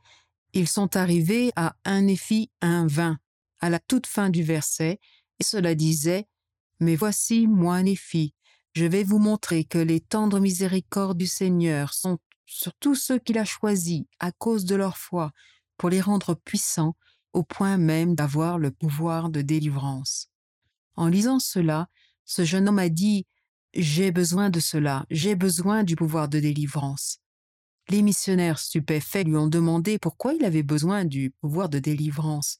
Ils 0.54 0.68
sont 0.68 0.96
arrivés 0.96 1.52
à 1.54 1.76
1 1.84 2.02
Néphi 2.02 2.50
1.20, 2.62 3.16
à 3.60 3.70
la 3.70 3.78
toute 3.78 4.06
fin 4.06 4.30
du 4.30 4.42
verset, 4.42 4.98
et 5.38 5.44
cela 5.44 5.74
disait 5.74 6.26
Mais 6.80 6.96
voici, 6.96 7.46
moi, 7.46 7.82
Néphi, 7.82 8.34
je 8.72 8.86
vais 8.86 9.04
vous 9.04 9.18
montrer 9.18 9.64
que 9.64 9.78
les 9.78 10.00
tendres 10.00 10.40
miséricordes 10.40 11.18
du 11.18 11.26
Seigneur 11.26 11.92
sont 11.92 12.18
sur 12.46 12.72
tous 12.74 12.96
ceux 12.96 13.18
qu'il 13.18 13.38
a 13.38 13.44
choisis 13.44 14.02
à 14.18 14.32
cause 14.32 14.64
de 14.64 14.74
leur 14.74 14.96
foi, 14.96 15.32
pour 15.76 15.88
les 15.88 16.00
rendre 16.00 16.34
puissants 16.34 16.96
au 17.32 17.42
point 17.42 17.76
même 17.76 18.14
d'avoir 18.14 18.58
le 18.58 18.70
pouvoir 18.70 19.30
de 19.30 19.40
délivrance. 19.40 20.28
En 20.96 21.06
lisant 21.06 21.38
cela, 21.38 21.88
ce 22.24 22.44
jeune 22.44 22.68
homme 22.68 22.78
a 22.78 22.88
dit 22.88 23.26
J'ai 23.72 24.10
besoin 24.10 24.50
de 24.50 24.60
cela, 24.60 25.06
j'ai 25.10 25.36
besoin 25.36 25.84
du 25.84 25.96
pouvoir 25.96 26.28
de 26.28 26.40
délivrance. 26.40 27.18
Les 27.88 28.02
missionnaires 28.02 28.58
stupéfaits 28.58 29.24
lui 29.24 29.36
ont 29.36 29.48
demandé 29.48 29.98
pourquoi 29.98 30.34
il 30.34 30.44
avait 30.44 30.62
besoin 30.62 31.04
du 31.04 31.30
pouvoir 31.40 31.68
de 31.68 31.78
délivrance. 31.78 32.58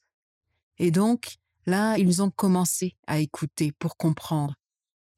Et 0.77 0.89
donc, 0.89 1.37
là, 1.65 1.97
ils 1.97 2.21
ont 2.21 2.31
commencé 2.31 2.95
à 3.07 3.19
écouter 3.19 3.71
pour 3.79 3.97
comprendre 3.97 4.55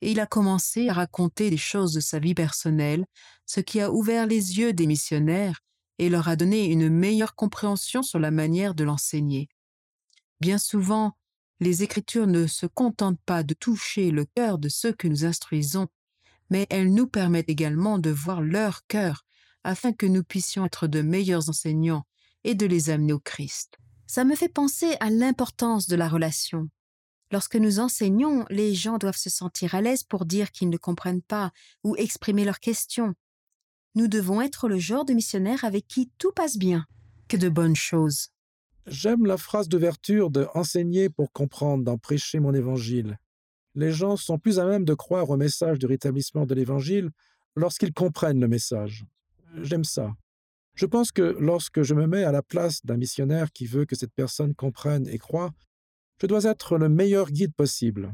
et 0.04 0.12
il 0.12 0.20
a 0.20 0.26
commencé 0.26 0.90
à 0.90 0.94
raconter 0.94 1.50
des 1.50 1.58
choses 1.58 1.94
de 1.94 2.02
sa 2.02 2.20
vie 2.20 2.36
personnelle, 2.36 3.06
ce 3.46 3.62
qui 3.62 3.80
a 3.80 3.90
ouvert 3.90 4.28
les 4.28 4.60
yeux 4.60 4.74
des 4.74 4.86
missionnaires 4.86 5.62
et 5.98 6.10
leur 6.10 6.28
a 6.28 6.36
donné 6.36 6.66
une 6.66 6.90
meilleure 6.90 7.36
compréhension 7.36 8.04
sur 8.04 8.20
la 8.20 8.30
manière 8.30 8.76
de 8.76 8.84
l'enseigner. 8.84 9.48
Bien 10.42 10.58
souvent, 10.58 11.14
les 11.62 11.84
Écritures 11.84 12.28
ne 12.28 12.48
se 12.48 12.66
contentent 12.66 13.22
pas 13.26 13.44
de 13.44 13.54
toucher 13.54 14.12
le 14.12 14.26
cœur 14.26 14.58
de 14.58 14.68
ceux 14.68 14.92
que 14.92 15.08
nous 15.08 15.24
instruisons, 15.24 15.88
mais 16.50 16.68
elles 16.70 16.94
nous 16.94 17.08
permettent 17.08 17.50
également 17.50 17.98
de 17.98 18.10
voir 18.10 18.42
leur 18.42 18.86
cœur 18.88 19.24
afin 19.64 19.94
que 19.94 20.06
nous 20.06 20.24
puissions 20.24 20.66
être 20.66 20.88
de 20.88 21.02
meilleurs 21.02 21.48
enseignants 21.48 22.04
et 22.44 22.56
de 22.56 22.66
les 22.66 22.90
amener 22.90 23.14
au 23.14 23.20
Christ. 23.20 23.78
Ça 24.14 24.26
me 24.26 24.36
fait 24.36 24.48
penser 24.48 24.96
à 25.00 25.10
l'importance 25.10 25.88
de 25.88 25.96
la 25.96 26.08
relation. 26.08 26.70
Lorsque 27.32 27.56
nous 27.56 27.80
enseignons, 27.80 28.46
les 28.52 28.76
gens 28.76 29.00
doivent 29.00 29.18
se 29.18 29.32
sentir 29.32 29.74
à 29.74 29.82
l'aise 29.82 30.04
pour 30.04 30.26
dire 30.26 30.52
qu'ils 30.52 30.70
ne 30.70 30.78
comprennent 30.78 31.24
pas 31.24 31.52
ou 31.84 31.96
exprimer 31.96 32.46
leurs 32.46 32.60
questions. 32.60 33.16
Nous 33.96 34.08
devons 34.08 34.40
être 34.40 34.68
le 34.68 34.78
genre 34.78 35.04
de 35.04 35.14
missionnaire 35.14 35.66
avec 35.66 35.88
qui 35.88 36.12
tout 36.20 36.32
passe 36.32 36.58
bien. 36.58 36.86
Que 37.28 37.38
de 37.38 37.50
bonnes 37.50 37.76
choses. 37.76 38.28
J'aime 38.86 39.26
la 39.26 39.38
phrase 39.38 39.68
d'ouverture 39.68 40.30
de 40.30 40.46
enseigner 40.54 41.10
pour 41.10 41.32
comprendre, 41.32 41.84
d'en 41.84 41.98
prêcher 41.98 42.40
mon 42.40 42.54
évangile. 42.54 43.18
Les 43.74 43.92
gens 43.92 44.16
sont 44.16 44.38
plus 44.38 44.60
à 44.60 44.68
même 44.68 44.86
de 44.86 44.94
croire 44.94 45.32
au 45.32 45.38
message 45.38 45.80
du 45.80 45.88
rétablissement 45.88 46.46
de 46.46 46.54
l'évangile 46.54 47.10
lorsqu'ils 47.56 47.94
comprennent 47.94 48.42
le 48.42 48.48
message. 48.48 49.06
J'aime 49.64 49.84
ça. 49.84 50.12
Je 50.76 50.86
pense 50.86 51.12
que 51.12 51.22
lorsque 51.40 51.84
je 51.84 51.94
me 51.94 52.08
mets 52.08 52.24
à 52.24 52.32
la 52.32 52.42
place 52.42 52.84
d'un 52.84 52.98
missionnaire 52.98 53.52
qui 53.52 53.66
veut 53.66 53.86
que 53.86 53.96
cette 53.96 54.14
personne 54.14 54.56
comprenne 54.56 55.08
et 55.08 55.20
croie, 55.20 55.52
je 56.20 56.28
dois 56.28 56.46
être 56.46 56.78
le 56.78 56.90
meilleur 56.90 57.30
guide 57.30 57.54
possible. 57.54 58.14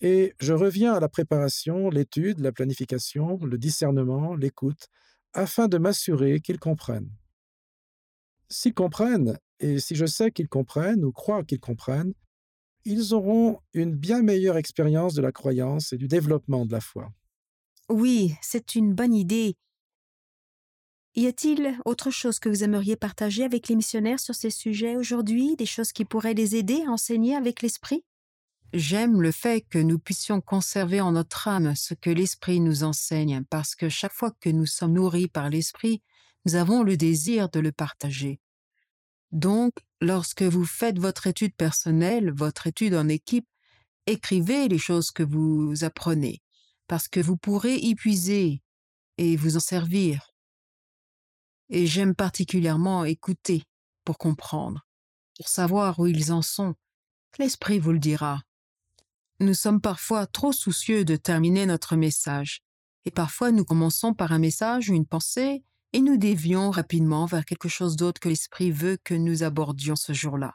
Et 0.00 0.34
je 0.40 0.52
reviens 0.52 0.94
à 0.94 1.00
la 1.00 1.08
préparation, 1.08 1.90
l'étude, 1.90 2.40
la 2.40 2.52
planification, 2.52 3.38
le 3.44 3.58
discernement, 3.58 4.34
l'écoute, 4.34 4.88
afin 5.32 5.68
de 5.68 5.78
m'assurer 5.78 6.40
qu'ils 6.40 6.58
comprennent. 6.58 7.10
S'ils 8.48 8.74
comprennent, 8.74 9.38
et 9.60 9.78
si 9.78 9.94
je 9.94 10.06
sais 10.06 10.30
qu'ils 10.30 10.48
comprennent 10.48 11.04
ou 11.04 11.12
croient 11.12 11.44
qu'ils 11.44 11.60
comprennent, 11.60 12.14
ils 12.84 13.14
auront 13.14 13.60
une 13.72 13.94
bien 13.94 14.22
meilleure 14.22 14.56
expérience 14.56 15.14
de 15.14 15.22
la 15.22 15.32
croyance 15.32 15.92
et 15.92 15.96
du 15.96 16.06
développement 16.06 16.66
de 16.66 16.72
la 16.72 16.80
foi. 16.80 17.10
Oui, 17.88 18.34
c'est 18.42 18.74
une 18.74 18.94
bonne 18.94 19.14
idée. 19.14 19.56
Y 21.16 21.28
a-t-il 21.28 21.78
autre 21.84 22.10
chose 22.10 22.40
que 22.40 22.48
vous 22.48 22.64
aimeriez 22.64 22.96
partager 22.96 23.44
avec 23.44 23.68
les 23.68 23.76
missionnaires 23.76 24.18
sur 24.18 24.34
ces 24.34 24.50
sujets 24.50 24.96
aujourd'hui, 24.96 25.54
des 25.54 25.66
choses 25.66 25.92
qui 25.92 26.04
pourraient 26.04 26.34
les 26.34 26.56
aider 26.56 26.82
à 26.86 26.90
enseigner 26.90 27.36
avec 27.36 27.62
l'Esprit? 27.62 28.04
J'aime 28.72 29.22
le 29.22 29.30
fait 29.30 29.60
que 29.60 29.78
nous 29.78 30.00
puissions 30.00 30.40
conserver 30.40 31.00
en 31.00 31.12
notre 31.12 31.46
âme 31.46 31.76
ce 31.76 31.94
que 31.94 32.10
l'Esprit 32.10 32.58
nous 32.58 32.82
enseigne, 32.82 33.44
parce 33.48 33.76
que 33.76 33.88
chaque 33.88 34.12
fois 34.12 34.32
que 34.40 34.50
nous 34.50 34.66
sommes 34.66 34.94
nourris 34.94 35.28
par 35.28 35.50
l'Esprit, 35.50 36.02
nous 36.46 36.56
avons 36.56 36.82
le 36.82 36.96
désir 36.96 37.48
de 37.48 37.60
le 37.60 37.70
partager. 37.70 38.40
Donc, 39.30 39.72
lorsque 40.00 40.42
vous 40.42 40.64
faites 40.64 40.98
votre 40.98 41.28
étude 41.28 41.54
personnelle, 41.54 42.32
votre 42.32 42.66
étude 42.66 42.96
en 42.96 43.08
équipe, 43.08 43.46
écrivez 44.06 44.66
les 44.66 44.78
choses 44.78 45.12
que 45.12 45.22
vous 45.22 45.84
apprenez, 45.84 46.42
parce 46.88 47.06
que 47.06 47.20
vous 47.20 47.36
pourrez 47.36 47.76
y 47.76 47.94
puiser 47.94 48.62
et 49.16 49.36
vous 49.36 49.56
en 49.56 49.60
servir. 49.60 50.33
Et 51.70 51.86
j'aime 51.86 52.14
particulièrement 52.14 53.04
écouter 53.04 53.64
pour 54.04 54.18
comprendre, 54.18 54.86
pour 55.36 55.48
savoir 55.48 55.98
où 55.98 56.06
ils 56.06 56.32
en 56.32 56.42
sont. 56.42 56.74
L'Esprit 57.38 57.78
vous 57.78 57.92
le 57.92 57.98
dira. 57.98 58.42
Nous 59.40 59.54
sommes 59.54 59.80
parfois 59.80 60.26
trop 60.26 60.52
soucieux 60.52 61.04
de 61.04 61.16
terminer 61.16 61.66
notre 61.66 61.96
message, 61.96 62.62
et 63.04 63.10
parfois 63.10 63.50
nous 63.50 63.64
commençons 63.64 64.14
par 64.14 64.32
un 64.32 64.38
message 64.38 64.90
ou 64.90 64.94
une 64.94 65.06
pensée, 65.06 65.64
et 65.92 66.00
nous 66.00 66.16
dévions 66.16 66.70
rapidement 66.70 67.26
vers 67.26 67.44
quelque 67.44 67.68
chose 67.68 67.96
d'autre 67.96 68.20
que 68.20 68.28
l'Esprit 68.28 68.70
veut 68.70 68.98
que 69.02 69.14
nous 69.14 69.42
abordions 69.42 69.96
ce 69.96 70.12
jour-là. 70.12 70.54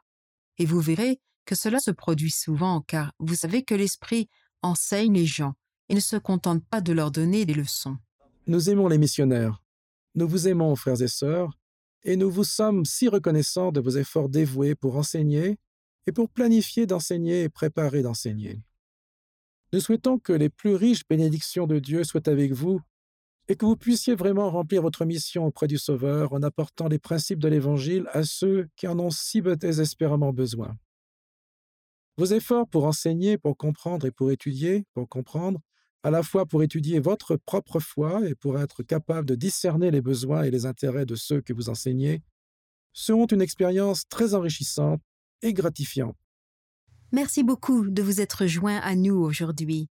Et 0.57 0.65
vous 0.65 0.79
verrez 0.79 1.19
que 1.45 1.55
cela 1.55 1.79
se 1.79 1.91
produit 1.91 2.31
souvent, 2.31 2.81
car 2.81 3.13
vous 3.19 3.35
savez 3.35 3.63
que 3.63 3.75
l'Esprit 3.75 4.29
enseigne 4.61 5.13
les 5.13 5.25
gens 5.25 5.53
et 5.89 5.95
ne 5.95 5.99
se 5.99 6.15
contente 6.15 6.63
pas 6.65 6.81
de 6.81 6.93
leur 6.93 7.11
donner 7.11 7.45
des 7.45 7.53
leçons. 7.53 7.97
Nous 8.47 8.69
aimons 8.69 8.87
les 8.87 8.97
missionnaires. 8.97 9.61
Nous 10.15 10.27
vous 10.27 10.47
aimons, 10.47 10.75
frères 10.75 11.01
et 11.01 11.07
sœurs, 11.07 11.51
et 12.03 12.15
nous 12.15 12.31
vous 12.31 12.43
sommes 12.43 12.85
si 12.85 13.07
reconnaissants 13.07 13.71
de 13.71 13.79
vos 13.79 13.91
efforts 13.91 14.29
dévoués 14.29 14.75
pour 14.75 14.95
enseigner 14.95 15.57
et 16.07 16.11
pour 16.11 16.29
planifier 16.29 16.85
d'enseigner 16.85 17.43
et 17.43 17.49
préparer 17.49 18.01
d'enseigner. 18.01 18.61
Nous 19.71 19.79
souhaitons 19.79 20.17
que 20.17 20.33
les 20.33 20.49
plus 20.49 20.73
riches 20.73 21.07
bénédictions 21.07 21.67
de 21.67 21.77
Dieu 21.77 22.03
soient 22.03 22.27
avec 22.27 22.53
vous 22.53 22.81
et 23.47 23.55
que 23.55 23.65
vous 23.65 23.75
puissiez 23.75 24.15
vraiment 24.15 24.49
remplir 24.49 24.81
votre 24.81 25.05
mission 25.05 25.45
auprès 25.45 25.67
du 25.67 25.77
Sauveur 25.77 26.33
en 26.33 26.41
apportant 26.41 26.87
les 26.87 26.99
principes 26.99 27.39
de 27.39 27.47
l'Évangile 27.47 28.07
à 28.11 28.23
ceux 28.23 28.67
qui 28.75 28.87
en 28.87 28.99
ont 28.99 29.09
si 29.09 29.41
désespérément 29.41 30.33
besoin. 30.33 30.77
Vos 32.17 32.25
efforts 32.25 32.67
pour 32.67 32.85
enseigner, 32.85 33.37
pour 33.37 33.57
comprendre 33.57 34.05
et 34.05 34.11
pour 34.11 34.31
étudier, 34.31 34.85
pour 34.93 35.07
comprendre, 35.07 35.61
à 36.03 36.11
la 36.11 36.23
fois 36.23 36.45
pour 36.45 36.63
étudier 36.63 36.99
votre 36.99 37.35
propre 37.35 37.79
foi 37.79 38.27
et 38.27 38.35
pour 38.35 38.59
être 38.59 38.83
capable 38.83 39.27
de 39.27 39.35
discerner 39.35 39.91
les 39.91 40.01
besoins 40.01 40.43
et 40.43 40.51
les 40.51 40.65
intérêts 40.65 41.05
de 41.05 41.15
ceux 41.15 41.41
que 41.41 41.53
vous 41.53 41.69
enseignez, 41.69 42.21
seront 42.93 43.25
une 43.25 43.41
expérience 43.41 44.07
très 44.07 44.33
enrichissante 44.33 45.01
et 45.41 45.53
gratifiante. 45.53 46.15
Merci 47.11 47.43
beaucoup 47.43 47.89
de 47.89 48.01
vous 48.01 48.21
être 48.21 48.45
joint 48.45 48.77
à 48.77 48.95
nous 48.95 49.15
aujourd'hui. 49.15 49.89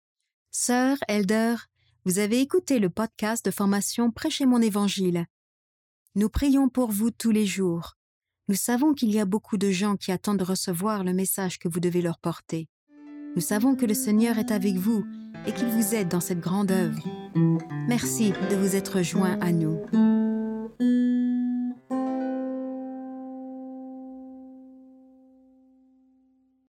Sœur 0.52 0.98
Elder, 1.08 1.56
vous 2.06 2.20
avez 2.20 2.42
écouté 2.42 2.80
le 2.80 2.90
podcast 2.90 3.46
de 3.46 3.52
formation 3.52 4.12
Prêchez 4.12 4.46
mon 4.46 4.62
évangile. 4.62 5.26
Nous 6.16 6.30
prions 6.30 6.70
pour 6.70 6.92
vous 6.92 7.12
tous 7.12 7.32
les 7.32 7.46
jours. 7.46 7.96
Nous 8.50 8.56
savons 8.56 8.94
qu'il 8.94 9.12
y 9.12 9.20
a 9.20 9.26
beaucoup 9.26 9.58
de 9.58 9.72
gens 9.72 9.96
qui 9.96 10.12
attendent 10.12 10.40
de 10.40 10.44
recevoir 10.44 11.04
le 11.04 11.14
message 11.14 11.60
que 11.60 11.70
vous 11.70 11.80
devez 11.80 12.02
leur 12.02 12.20
porter. 12.20 12.68
Nous 13.36 13.42
savons 13.42 13.76
que 13.76 13.86
le 13.86 13.94
Seigneur 13.94 14.38
est 14.38 14.52
avec 14.52 14.76
vous 14.76 15.06
et 15.46 15.52
qu'il 15.52 15.68
vous 15.68 15.96
aide 15.96 16.08
dans 16.08 16.20
cette 16.20 16.40
grande 16.40 16.72
œuvre. 16.72 17.04
Merci 17.88 18.34
de 18.50 18.56
vous 18.56 18.76
être 18.76 19.02
joint 19.02 19.38
à 19.42 19.52
nous. 19.52 19.80